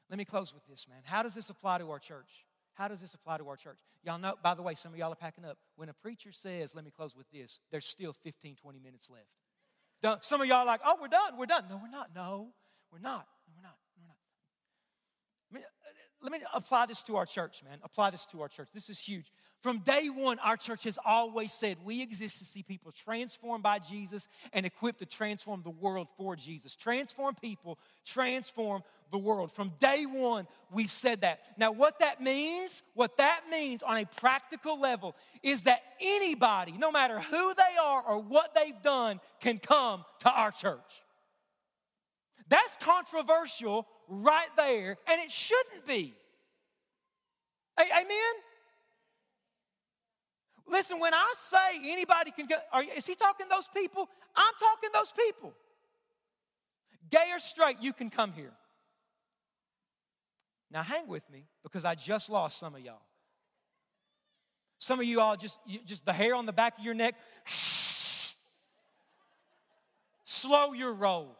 [0.09, 0.99] Let me close with this, man.
[1.03, 2.45] How does this apply to our church?
[2.75, 3.79] How does this apply to our church?
[4.03, 5.57] Y'all know, by the way, some of y'all are packing up.
[5.75, 10.23] When a preacher says, let me close with this, there's still 15, 20 minutes left.
[10.23, 11.65] Some of y'all are like, oh, we're done, we're done.
[11.69, 12.11] No, we're not.
[12.15, 12.49] No,
[12.91, 13.25] we're not.
[13.51, 13.77] No, we're not.
[13.99, 14.13] No,
[15.51, 15.67] We're not.
[16.29, 17.77] Let me, apply this to our church, man.
[17.83, 18.67] Apply this to our church.
[18.73, 19.31] This is huge.
[19.61, 23.79] From day one, our church has always said we exist to see people transformed by
[23.79, 26.75] Jesus and equipped to transform the world for Jesus.
[26.75, 29.53] Transform people, transform the world.
[29.53, 31.39] From day one, we've said that.
[31.57, 36.91] Now, what that means, what that means on a practical level is that anybody, no
[36.91, 41.03] matter who they are or what they've done, can come to our church.
[42.49, 46.13] That's controversial right there, and it shouldn't be.
[47.79, 48.07] Amen?
[50.69, 54.09] Listen, when I say anybody can go, are, is he talking those people?
[54.35, 55.53] I'm talking those people.
[57.09, 58.51] Gay or straight, you can come here.
[60.69, 63.01] Now, hang with me because I just lost some of y'all.
[64.79, 67.15] Some of you all just, you, just the hair on the back of your neck.
[70.23, 71.35] Slow your roll.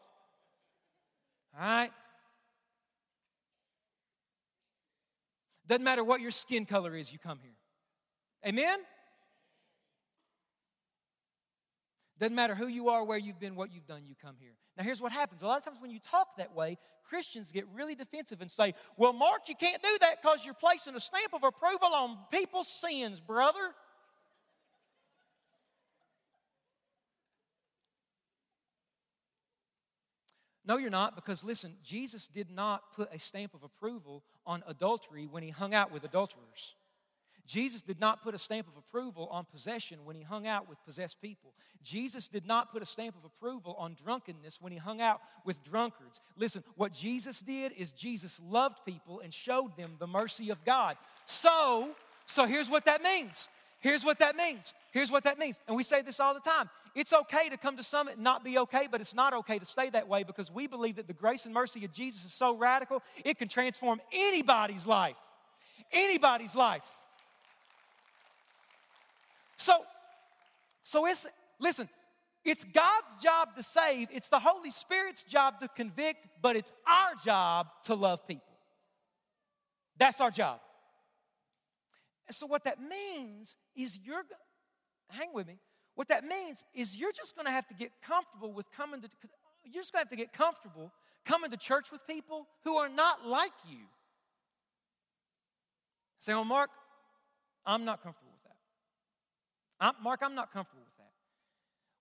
[1.60, 1.91] All right?
[5.67, 7.56] Doesn't matter what your skin color is, you come here.
[8.45, 8.80] Amen?
[12.19, 14.53] Doesn't matter who you are, where you've been, what you've done, you come here.
[14.77, 15.43] Now, here's what happens.
[15.43, 18.73] A lot of times when you talk that way, Christians get really defensive and say,
[18.95, 22.67] Well, Mark, you can't do that because you're placing a stamp of approval on people's
[22.67, 23.73] sins, brother.
[30.65, 35.27] No, you're not, because listen, Jesus did not put a stamp of approval on adultery
[35.29, 36.73] when he hung out with adulterers.
[37.45, 40.83] Jesus did not put a stamp of approval on possession when he hung out with
[40.83, 41.53] possessed people.
[41.81, 45.63] Jesus did not put a stamp of approval on drunkenness when he hung out with
[45.63, 46.19] drunkards.
[46.36, 50.97] Listen, what Jesus did is Jesus loved people and showed them the mercy of God.
[51.25, 51.91] So,
[52.25, 53.47] so here's what that means.
[53.79, 54.73] Here's what that means.
[54.91, 55.60] Here's what that means.
[55.67, 56.69] And we say this all the time.
[56.95, 59.65] It's okay to come to Summit and not be okay, but it's not okay to
[59.65, 62.56] stay that way because we believe that the grace and mercy of Jesus is so
[62.56, 65.15] radical, it can transform anybody's life.
[65.91, 66.84] Anybody's life.
[69.58, 69.84] So,
[70.84, 71.28] so it's,
[71.60, 71.89] listen,
[72.43, 77.13] it's God's job to save, it's the Holy Spirit's job to convict, but it's our
[77.26, 78.43] job to love people.
[79.97, 80.60] That's our job.
[82.30, 84.23] So, what that means is you're,
[85.10, 85.58] hang with me,
[85.97, 89.10] what that means is you're just gonna have to get comfortable with coming to,
[89.63, 90.91] you're just gonna have to get comfortable
[91.25, 93.79] coming to church with people who are not like you.
[96.19, 96.69] Say, well, Mark,
[97.65, 98.57] I'm not comfortable with that.
[99.79, 101.13] I'm, Mark, I'm not comfortable with that.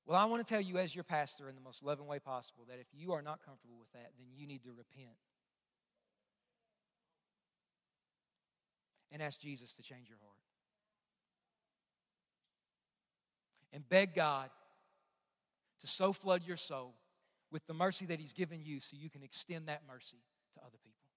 [0.04, 2.66] Well, I want to tell you, as your pastor, in the most loving way possible,
[2.68, 5.16] that if you are not comfortable with that, then you need to repent
[9.10, 10.45] and ask Jesus to change your heart.
[13.76, 14.48] And beg God
[15.82, 16.94] to so flood your soul
[17.52, 20.16] with the mercy that He's given you so you can extend that mercy
[20.54, 21.10] to other people.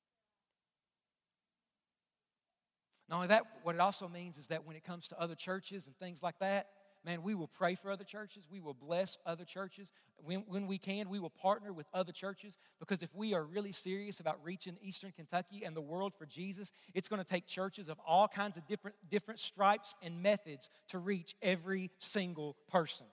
[3.07, 5.87] Not only that, what it also means is that when it comes to other churches
[5.87, 6.67] and things like that,
[7.05, 8.45] man, we will pray for other churches.
[8.49, 9.91] We will bless other churches.
[10.17, 13.71] When, when we can, we will partner with other churches because if we are really
[13.71, 17.89] serious about reaching Eastern Kentucky and the world for Jesus, it's going to take churches
[17.89, 23.05] of all kinds of different, different stripes and methods to reach every single person.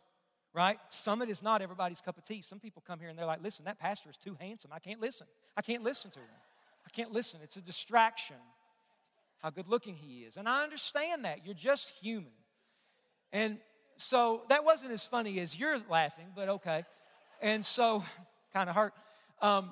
[0.52, 0.78] Right?
[0.88, 2.40] Summit is not everybody's cup of tea.
[2.40, 4.70] Some people come here and they're like, listen, that pastor is too handsome.
[4.72, 5.26] I can't listen.
[5.56, 6.26] I can't listen to him.
[6.86, 7.40] I can't listen.
[7.42, 8.36] It's a distraction
[9.38, 10.36] how good looking he is.
[10.36, 11.44] And I understand that.
[11.44, 12.32] You're just human.
[13.32, 13.58] And
[13.96, 16.84] so that wasn't as funny as you're laughing, but okay.
[17.40, 18.04] And so,
[18.52, 18.94] kind of hurt.
[19.40, 19.70] Um,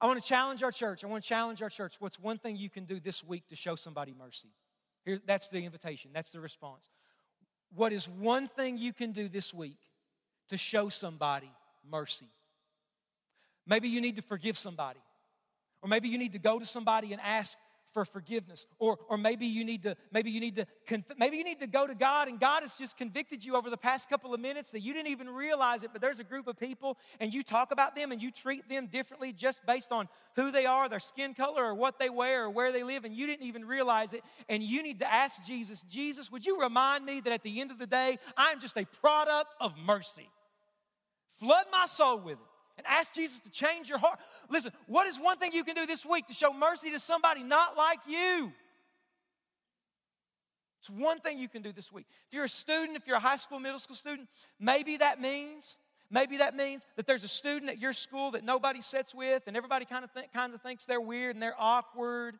[0.00, 1.04] I want to challenge our church.
[1.04, 1.96] I want to challenge our church.
[2.00, 4.48] What's one thing you can do this week to show somebody mercy?
[5.04, 6.90] Here, that's the invitation, that's the response.
[7.74, 9.78] What is one thing you can do this week
[10.48, 11.50] to show somebody
[11.88, 12.28] mercy?
[13.66, 15.00] Maybe you need to forgive somebody.
[15.82, 17.56] Or maybe you need to go to somebody and ask
[17.92, 18.66] for forgiveness.
[18.78, 20.66] Or, or maybe you need to maybe you need to
[21.18, 23.76] maybe you need to go to god and god has just convicted you over the
[23.76, 26.58] past couple of minutes that you didn't even realize it but there's a group of
[26.58, 30.50] people and you talk about them and you treat them differently just based on who
[30.50, 33.26] they are their skin color or what they wear or where they live and you
[33.26, 34.22] didn't even realize it.
[34.48, 37.70] And you need to ask jesus jesus would you remind me that at the end
[37.70, 40.28] of the day i'm just a product of mercy.
[41.38, 42.51] Flood my soul with it
[42.84, 44.18] and ask Jesus to change your heart.
[44.48, 47.42] Listen, what is one thing you can do this week to show mercy to somebody
[47.42, 48.52] not like you?
[50.80, 52.06] It's one thing you can do this week.
[52.26, 55.78] If you're a student, if you're a high school, middle school student, maybe that means
[56.10, 59.56] maybe that means that there's a student at your school that nobody sits with and
[59.56, 62.34] everybody kind of th- kind of thinks they're weird and they're awkward.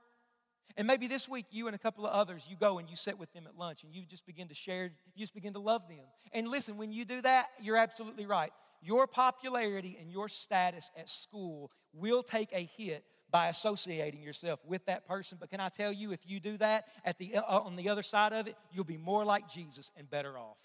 [0.76, 3.16] And maybe this week you and a couple of others you go and you sit
[3.16, 5.82] with them at lunch and you just begin to share, you just begin to love
[5.88, 6.04] them.
[6.32, 8.52] And listen, when you do that, you're absolutely right
[8.82, 14.84] your popularity and your status at school will take a hit by associating yourself with
[14.86, 15.38] that person.
[15.40, 18.02] But can I tell you, if you do that, at the, uh, on the other
[18.02, 20.58] side of it, you'll be more like Jesus and better off.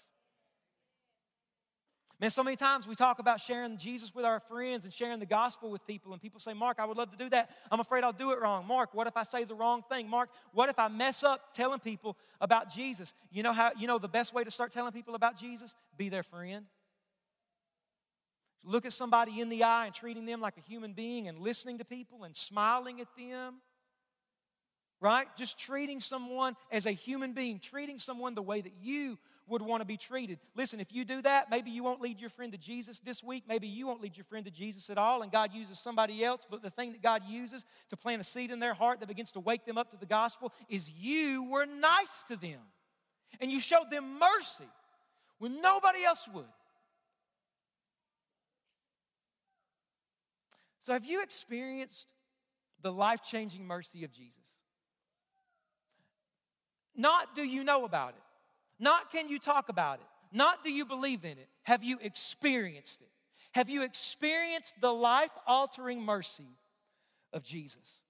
[2.20, 5.26] Man, so many times we talk about sharing Jesus with our friends and sharing the
[5.26, 7.50] gospel with people, and people say, Mark, I would love to do that.
[7.70, 8.66] I'm afraid I'll do it wrong.
[8.66, 10.10] Mark, what if I say the wrong thing?
[10.10, 13.14] Mark, what if I mess up telling people about Jesus?
[13.30, 15.76] You know how you know the best way to start telling people about Jesus?
[15.96, 16.66] Be their friend.
[18.64, 21.78] Look at somebody in the eye and treating them like a human being and listening
[21.78, 23.60] to people and smiling at them
[25.00, 25.26] right?
[25.36, 29.80] Just treating someone as a human being, treating someone the way that you would want
[29.80, 30.38] to be treated.
[30.54, 33.44] Listen, if you do that, maybe you won't lead your friend to Jesus this week.
[33.48, 36.46] Maybe you won't lead your friend to Jesus at all, and God uses somebody else.
[36.50, 39.32] But the thing that God uses to plant a seed in their heart that begins
[39.32, 42.60] to wake them up to the gospel is you were nice to them.
[43.40, 44.68] And you showed them mercy
[45.38, 46.44] when nobody else would.
[50.88, 52.08] So, have you experienced
[52.80, 54.40] the life changing mercy of Jesus?
[56.96, 60.86] Not do you know about it, not can you talk about it, not do you
[60.86, 61.50] believe in it.
[61.64, 63.10] Have you experienced it?
[63.52, 66.56] Have you experienced the life altering mercy
[67.34, 68.00] of Jesus?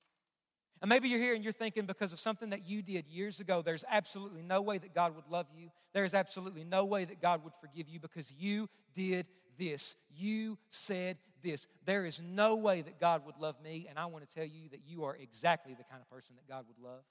[0.81, 3.61] And maybe you're here and you're thinking because of something that you did years ago,
[3.61, 5.70] there's absolutely no way that God would love you.
[5.95, 9.26] There's absolutely no way that God would forgive you because you did
[9.59, 9.97] this.
[10.16, 11.66] You said this.
[11.84, 14.68] There is no way that God would love me, and I want to tell you
[14.70, 17.03] that you are exactly the kind of person that God would love.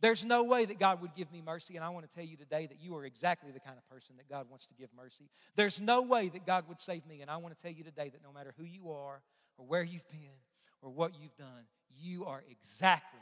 [0.00, 2.36] There's no way that God would give me mercy, and I want to tell you
[2.36, 5.30] today that you are exactly the kind of person that God wants to give mercy.
[5.54, 8.10] There's no way that God would save me, and I want to tell you today
[8.10, 9.22] that no matter who you are,
[9.58, 10.36] or where you've been,
[10.82, 11.64] or what you've done,
[11.98, 13.20] you are exactly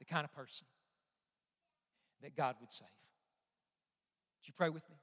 [0.00, 0.66] the kind of person
[2.22, 2.88] that God would save.
[4.40, 4.96] Would you pray with me?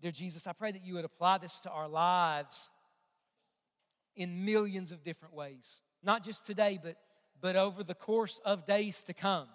[0.00, 2.70] Dear Jesus, I pray that you would apply this to our lives
[4.16, 5.80] in millions of different ways.
[6.02, 6.96] Not just today, but,
[7.40, 9.46] but over the course of days to come.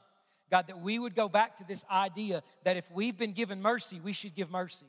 [0.51, 3.99] God, that we would go back to this idea that if we've been given mercy,
[4.03, 4.85] we should give mercy.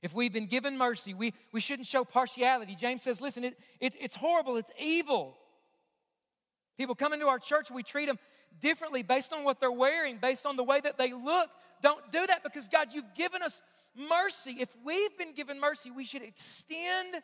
[0.00, 2.74] If we've been given mercy, we, we shouldn't show partiality.
[2.74, 5.36] James says, listen, it, it, it's horrible, it's evil.
[6.78, 8.18] People come into our church, we treat them
[8.60, 11.50] differently based on what they're wearing, based on the way that they look.
[11.82, 13.60] Don't do that because, God, you've given us
[13.94, 14.56] mercy.
[14.60, 17.16] If we've been given mercy, we should extend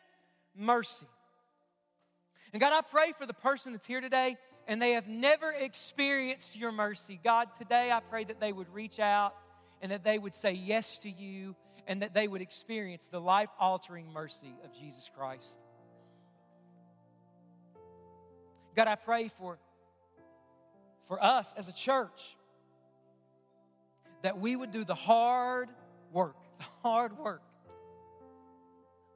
[0.55, 1.07] mercy.
[2.53, 6.57] And God, I pray for the person that's here today and they have never experienced
[6.57, 7.19] your mercy.
[7.23, 9.35] God, today I pray that they would reach out
[9.81, 11.55] and that they would say yes to you
[11.87, 15.47] and that they would experience the life altering mercy of Jesus Christ.
[18.75, 19.57] God, I pray for,
[21.07, 22.35] for us as a church
[24.21, 25.69] that we would do the hard
[26.11, 27.41] work the hard work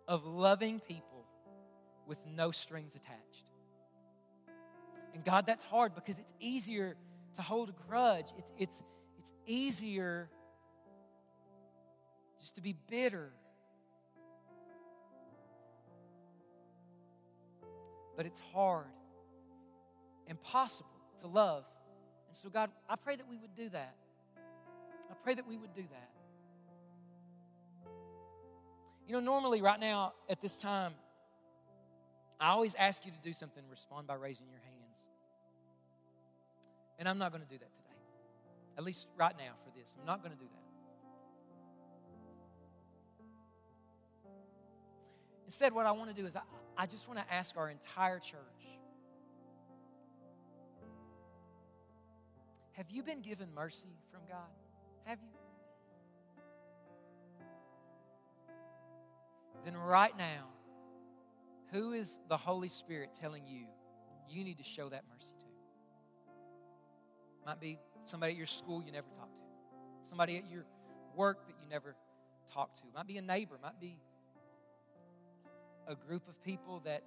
[0.07, 1.25] of loving people
[2.07, 3.45] with no strings attached.
[5.13, 6.95] And God, that's hard because it's easier
[7.35, 8.25] to hold a grudge.
[8.37, 8.83] It's, it's,
[9.19, 10.29] it's easier
[12.39, 13.31] just to be bitter.
[18.17, 18.85] But it's hard,
[20.27, 20.89] impossible
[21.21, 21.65] to love.
[22.27, 23.95] And so, God, I pray that we would do that.
[25.09, 26.09] I pray that we would do that.
[29.07, 30.93] You know, normally, right now, at this time,
[32.39, 34.99] I always ask you to do something, respond by raising your hands.
[36.99, 37.97] And I'm not going to do that today.
[38.77, 39.95] At least right now for this.
[39.99, 40.59] I'm not going to do that.
[45.45, 46.41] Instead, what I want to do is I,
[46.77, 48.39] I just want to ask our entire church
[52.73, 54.49] Have you been given mercy from God?
[55.05, 55.42] Have you?
[59.65, 60.47] Then right now,
[61.71, 63.65] who is the Holy Spirit telling you
[64.29, 65.45] you need to show that mercy to?
[67.45, 69.43] Might be somebody at your school you never talked to,
[70.07, 70.65] somebody at your
[71.15, 71.95] work that you never
[72.53, 73.99] talked to, might be a neighbor, might be
[75.87, 77.03] a group of people that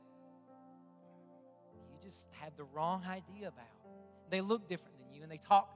[1.75, 3.65] you just had the wrong idea about.
[4.31, 5.71] They look different than you and they talk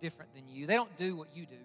[0.00, 0.66] different than you.
[0.66, 1.56] They don't do what you do.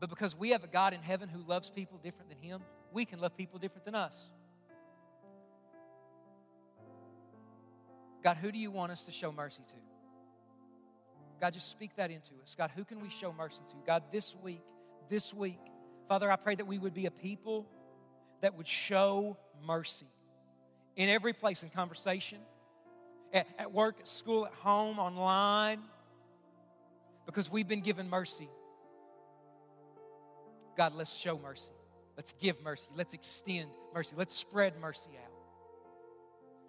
[0.00, 3.04] But because we have a God in heaven who loves people different than Him, we
[3.04, 4.30] can love people different than us.
[8.24, 9.76] God, who do you want us to show mercy to?
[11.40, 12.54] God, just speak that into us.
[12.56, 13.76] God, who can we show mercy to?
[13.86, 14.62] God, this week,
[15.08, 15.60] this week,
[16.08, 17.66] Father, I pray that we would be a people
[18.42, 20.06] that would show mercy
[20.96, 22.38] in every place in conversation,
[23.32, 25.80] at, at work, at school, at home, online.
[27.26, 28.48] because we've been given mercy.
[30.76, 31.70] God, let's show mercy.
[32.16, 32.88] Let's give mercy.
[32.96, 34.14] Let's extend mercy.
[34.16, 35.32] Let's spread mercy out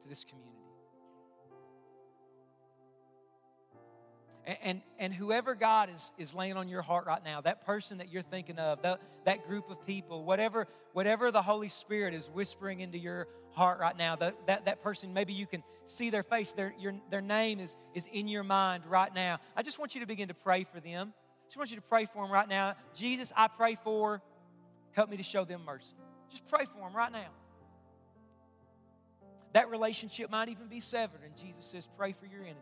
[0.04, 0.52] to this community.
[4.46, 8.00] And, and, and, whoever God is, is laying on your heart right now, that person
[8.00, 12.28] that you're thinking of, that, that group of people, whatever, whatever the Holy Spirit is
[12.28, 16.24] whispering into your heart right now, that, that, that person, maybe you can see their
[16.24, 19.40] face, their, your, their name is, is in your mind right now.
[19.56, 21.14] I just want you to begin to pray for them.
[21.52, 22.76] Just want you to pray for them right now.
[22.96, 24.22] Jesus, I pray for,
[24.94, 25.96] help me to show them mercy.
[26.30, 27.28] Just pray for them right now.
[29.52, 32.56] That relationship might even be severed, and Jesus says, pray for your enemies.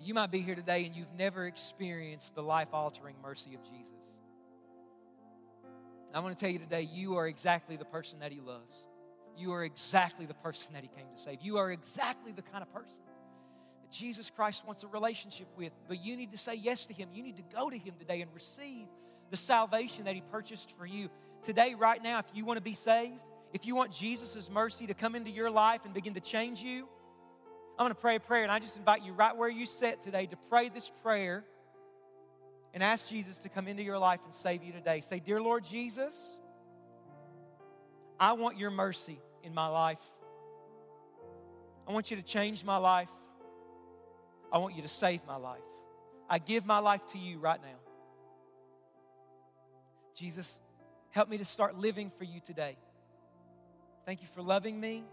[0.00, 3.92] You might be here today and you've never experienced the life altering mercy of Jesus.
[6.14, 8.78] I want to tell you today, you are exactly the person that He loves.
[9.36, 11.40] You are exactly the person that He came to save.
[11.42, 13.00] You are exactly the kind of person
[13.82, 15.72] that Jesus Christ wants a relationship with.
[15.88, 17.08] But you need to say yes to Him.
[17.12, 18.86] You need to go to Him today and receive
[19.30, 21.10] the salvation that He purchased for you.
[21.42, 23.20] Today, right now, if you want to be saved,
[23.52, 26.88] if you want Jesus' mercy to come into your life and begin to change you,
[27.78, 30.00] I'm going to pray a prayer, and I just invite you right where you sit
[30.00, 31.44] today to pray this prayer
[32.72, 35.00] and ask Jesus to come into your life and save you today.
[35.00, 36.36] Say, Dear Lord Jesus,
[38.18, 40.04] I want your mercy in my life.
[41.88, 43.08] I want you to change my life.
[44.52, 45.60] I want you to save my life.
[46.28, 47.78] I give my life to you right now.
[50.14, 50.58] Jesus,
[51.10, 52.76] help me to start living for you today.
[54.04, 55.04] Thank you for loving me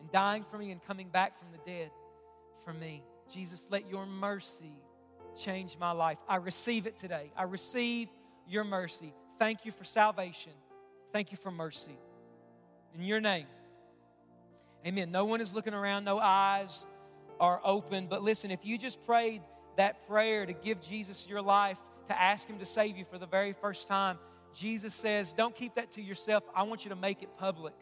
[0.00, 1.90] and dying for me and coming back from the dead
[2.64, 3.04] for me.
[3.32, 4.76] Jesus, let your mercy
[5.40, 6.18] change my life.
[6.28, 7.30] I receive it today.
[7.36, 8.08] I receive
[8.48, 9.14] your mercy.
[9.38, 10.52] Thank you for salvation.
[11.12, 11.98] Thank you for mercy.
[12.94, 13.46] In your name.
[14.86, 15.10] Amen.
[15.10, 16.84] No one is looking around, no eyes
[17.40, 18.06] are open.
[18.08, 19.42] But listen, if you just prayed
[19.76, 21.78] that prayer to give Jesus your life,
[22.08, 24.18] to ask Him to save you for the very first time,
[24.54, 26.44] Jesus says, Don't keep that to yourself.
[26.54, 27.74] I want you to make it public.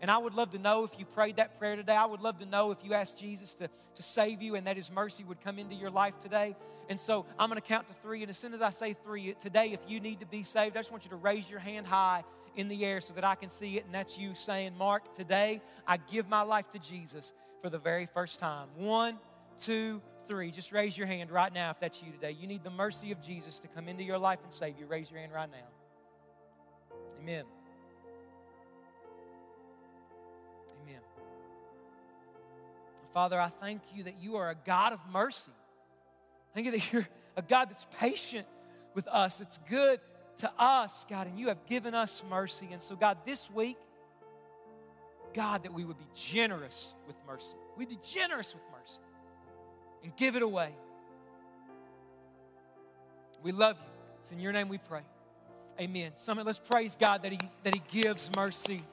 [0.00, 1.96] And I would love to know if you prayed that prayer today.
[1.96, 4.76] I would love to know if you asked Jesus to, to save you and that
[4.76, 6.56] His mercy would come into your life today.
[6.88, 8.22] And so I'm going to count to three.
[8.22, 10.80] And as soon as I say three, today, if you need to be saved, I
[10.80, 12.24] just want you to raise your hand high
[12.56, 13.84] in the air so that I can see it.
[13.84, 18.06] And that's you saying, Mark, today I give my life to Jesus for the very
[18.06, 18.68] first time.
[18.76, 19.18] One,
[19.58, 20.50] two, three.
[20.50, 22.32] Just raise your hand right now if that's you today.
[22.32, 24.86] You need the mercy of Jesus to come into your life and save you.
[24.86, 25.66] Raise your hand right now.
[27.20, 27.44] Amen.
[33.18, 35.50] Father, I thank you that you are a God of mercy.
[36.54, 38.46] Thank you that you're a God that's patient
[38.94, 39.40] with us.
[39.40, 39.98] It's good
[40.36, 42.68] to us, God, and you have given us mercy.
[42.70, 43.76] And so, God, this week,
[45.34, 47.56] God, that we would be generous with mercy.
[47.76, 49.00] We'd be generous with mercy
[50.04, 50.70] and give it away.
[53.42, 53.90] We love you.
[54.20, 55.02] It's in your name we pray.
[55.80, 56.12] Amen.
[56.14, 58.84] Summit, let's praise God that He that He gives mercy.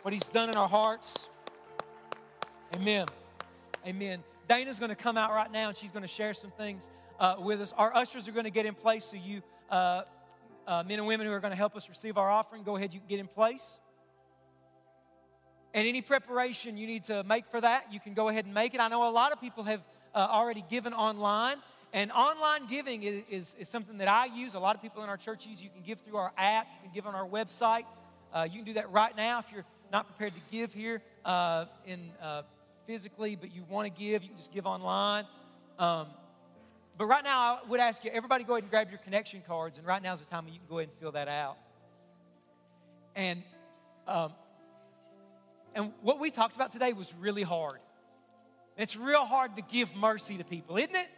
[0.00, 1.28] What He's done in our hearts.
[2.74, 3.04] Amen.
[3.86, 4.24] Amen.
[4.48, 7.36] Dana's going to come out right now and she's going to share some things uh,
[7.38, 7.72] with us.
[7.78, 10.02] Our ushers are going to get in place, so you uh,
[10.66, 12.92] uh, men and women who are going to help us receive our offering, go ahead,
[12.92, 13.78] you get in place.
[15.72, 18.74] And any preparation you need to make for that, you can go ahead and make
[18.74, 18.80] it.
[18.80, 19.82] I know a lot of people have
[20.16, 21.58] uh, already given online,
[21.92, 24.54] and online giving is, is, is, something that I use.
[24.54, 25.62] A lot of people in our church use.
[25.62, 27.84] You can give through our app, you can give on our website.
[28.32, 31.66] Uh, you can do that right now if you're not prepared to give here uh,
[31.86, 32.10] in
[32.86, 35.24] physically, but you want to give, you can just give online.
[35.78, 36.06] Um,
[36.98, 39.78] but right now, I would ask you, everybody go ahead and grab your connection cards,
[39.78, 41.56] and right now is the time you can go ahead and fill that out.
[43.14, 43.42] And,
[44.06, 44.32] um,
[45.74, 47.78] and what we talked about today was really hard.
[48.76, 51.08] It's real hard to give mercy to people, isn't it?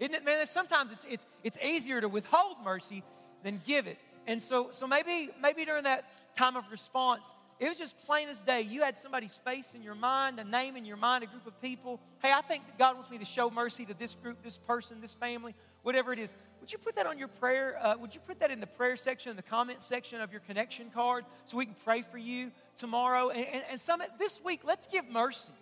[0.00, 0.46] Isn't it, man?
[0.46, 3.02] Sometimes it's, it's, it's easier to withhold mercy
[3.44, 3.98] than give it.
[4.26, 6.04] And so, so maybe, maybe during that
[6.36, 8.62] time of response, it was just plain as day.
[8.62, 11.60] You had somebody's face in your mind, a name in your mind, a group of
[11.60, 12.00] people.
[12.22, 15.12] Hey, I think God wants me to show mercy to this group, this person, this
[15.12, 16.34] family, whatever it is.
[16.60, 17.78] Would you put that on your prayer?
[17.78, 20.40] Uh, would you put that in the prayer section, in the comment section of your
[20.40, 23.28] connection card, so we can pray for you tomorrow?
[23.28, 25.52] And, and, and some this week, let's give mercy.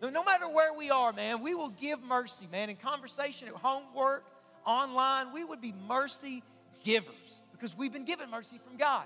[0.00, 2.70] No, no matter where we are, man, we will give mercy, man.
[2.70, 4.24] In conversation, at home, work,
[4.64, 6.44] online, we would be mercy
[6.84, 9.04] givers because we've been given mercy from God.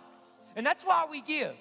[0.55, 1.55] And that's why we give.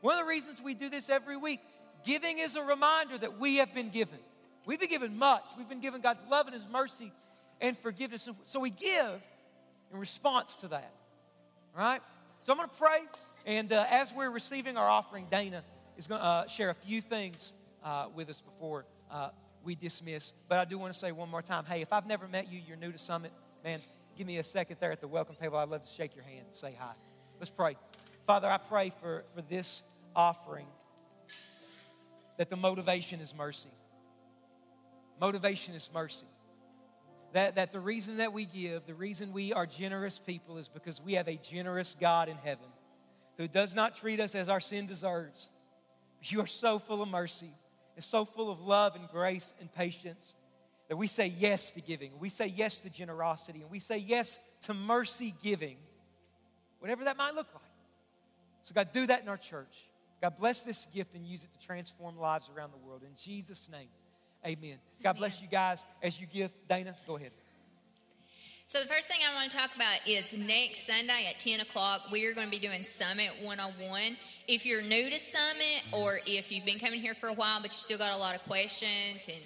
[0.00, 1.60] One of the reasons we do this every week,
[2.04, 4.18] giving is a reminder that we have been given.
[4.64, 5.44] We've been given much.
[5.56, 7.12] We've been given God's love and His mercy
[7.60, 8.28] and forgiveness.
[8.44, 9.22] So we give
[9.92, 10.92] in response to that.
[11.76, 12.00] All right?
[12.42, 13.00] So I'm going to pray.
[13.46, 15.64] And uh, as we're receiving our offering, Dana
[15.96, 19.30] is going to uh, share a few things uh, with us before uh,
[19.64, 20.32] we dismiss.
[20.48, 22.60] But I do want to say one more time hey, if I've never met you,
[22.66, 23.32] you're new to Summit,
[23.64, 23.80] man,
[24.16, 25.58] give me a second there at the welcome table.
[25.58, 26.92] I'd love to shake your hand and say hi.
[27.40, 27.76] Let's pray.
[28.28, 29.82] Father, I pray for, for this
[30.14, 30.66] offering
[32.36, 33.70] that the motivation is mercy.
[35.18, 36.26] Motivation is mercy.
[37.32, 41.00] That, that the reason that we give, the reason we are generous people is because
[41.00, 42.66] we have a generous God in heaven
[43.38, 45.48] who does not treat us as our sin deserves.
[46.22, 47.54] You are so full of mercy
[47.94, 50.36] and so full of love and grace and patience
[50.90, 52.10] that we say yes to giving.
[52.20, 55.78] We say yes to generosity and we say yes to mercy giving,
[56.78, 57.62] whatever that might look like.
[58.68, 59.86] So, God, do that in our church.
[60.20, 63.00] God, bless this gift and use it to transform lives around the world.
[63.02, 63.88] In Jesus' name,
[64.46, 64.76] amen.
[65.02, 66.50] God bless you guys as you give.
[66.68, 67.30] Dana, go ahead.
[68.66, 72.02] So, the first thing I want to talk about is next Sunday at 10 o'clock,
[72.12, 74.18] we are going to be doing Summit 101.
[74.46, 77.70] If you're new to Summit or if you've been coming here for a while but
[77.70, 79.42] you still got a lot of questions and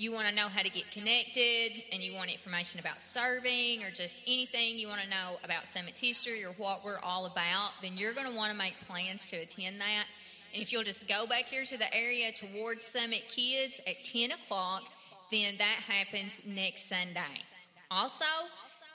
[0.00, 3.90] you want to know how to get connected and you want information about serving or
[3.90, 7.98] just anything you want to know about Summit's history or what we're all about, then
[7.98, 10.06] you're going to want to make plans to attend that.
[10.54, 14.32] And if you'll just go back here to the area towards Summit Kids at 10
[14.32, 14.84] o'clock,
[15.30, 17.44] then that happens next Sunday.
[17.90, 18.24] Also,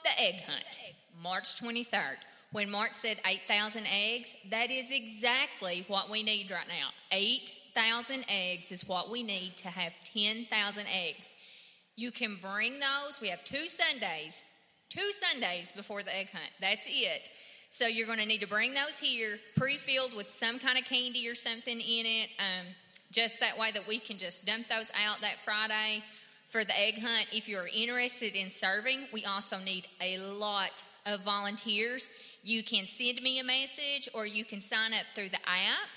[0.03, 2.17] the egg hunt, March 23rd.
[2.51, 6.89] When Mark said 8,000 eggs, that is exactly what we need right now.
[7.11, 11.31] 8,000 eggs is what we need to have 10,000 eggs.
[11.95, 13.21] You can bring those.
[13.21, 14.43] We have two Sundays,
[14.89, 16.51] two Sundays before the egg hunt.
[16.59, 17.29] That's it.
[17.69, 21.27] So you're going to need to bring those here, pre-filled with some kind of candy
[21.27, 22.67] or something in it, um,
[23.11, 26.03] just that way that we can just dump those out that Friday
[26.47, 27.27] for the egg hunt.
[27.31, 32.09] If you're interested in serving, we also need a lot of volunteers.
[32.43, 35.89] You can send me a message or you can sign up through the app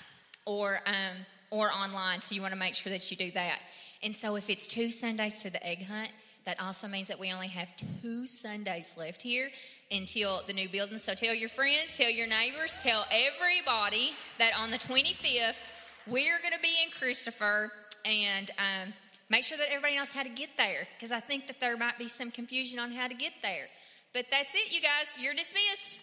[0.45, 2.21] or, um, or online.
[2.21, 3.59] So you want to make sure that you do that.
[4.01, 6.09] And so if it's two Sundays to the egg hunt,
[6.45, 7.69] that also means that we only have
[8.01, 9.49] two Sundays left here
[9.91, 10.97] until the new building.
[10.97, 15.59] So tell your friends, tell your neighbors, tell everybody that on the 25th,
[16.07, 17.71] we're going to be in Christopher
[18.05, 18.93] and um,
[19.29, 21.99] Make sure that everybody knows how to get there because I think that there might
[21.99, 23.67] be some confusion on how to get there.
[24.11, 25.17] But that's it, you guys.
[25.19, 25.99] You're dismissed.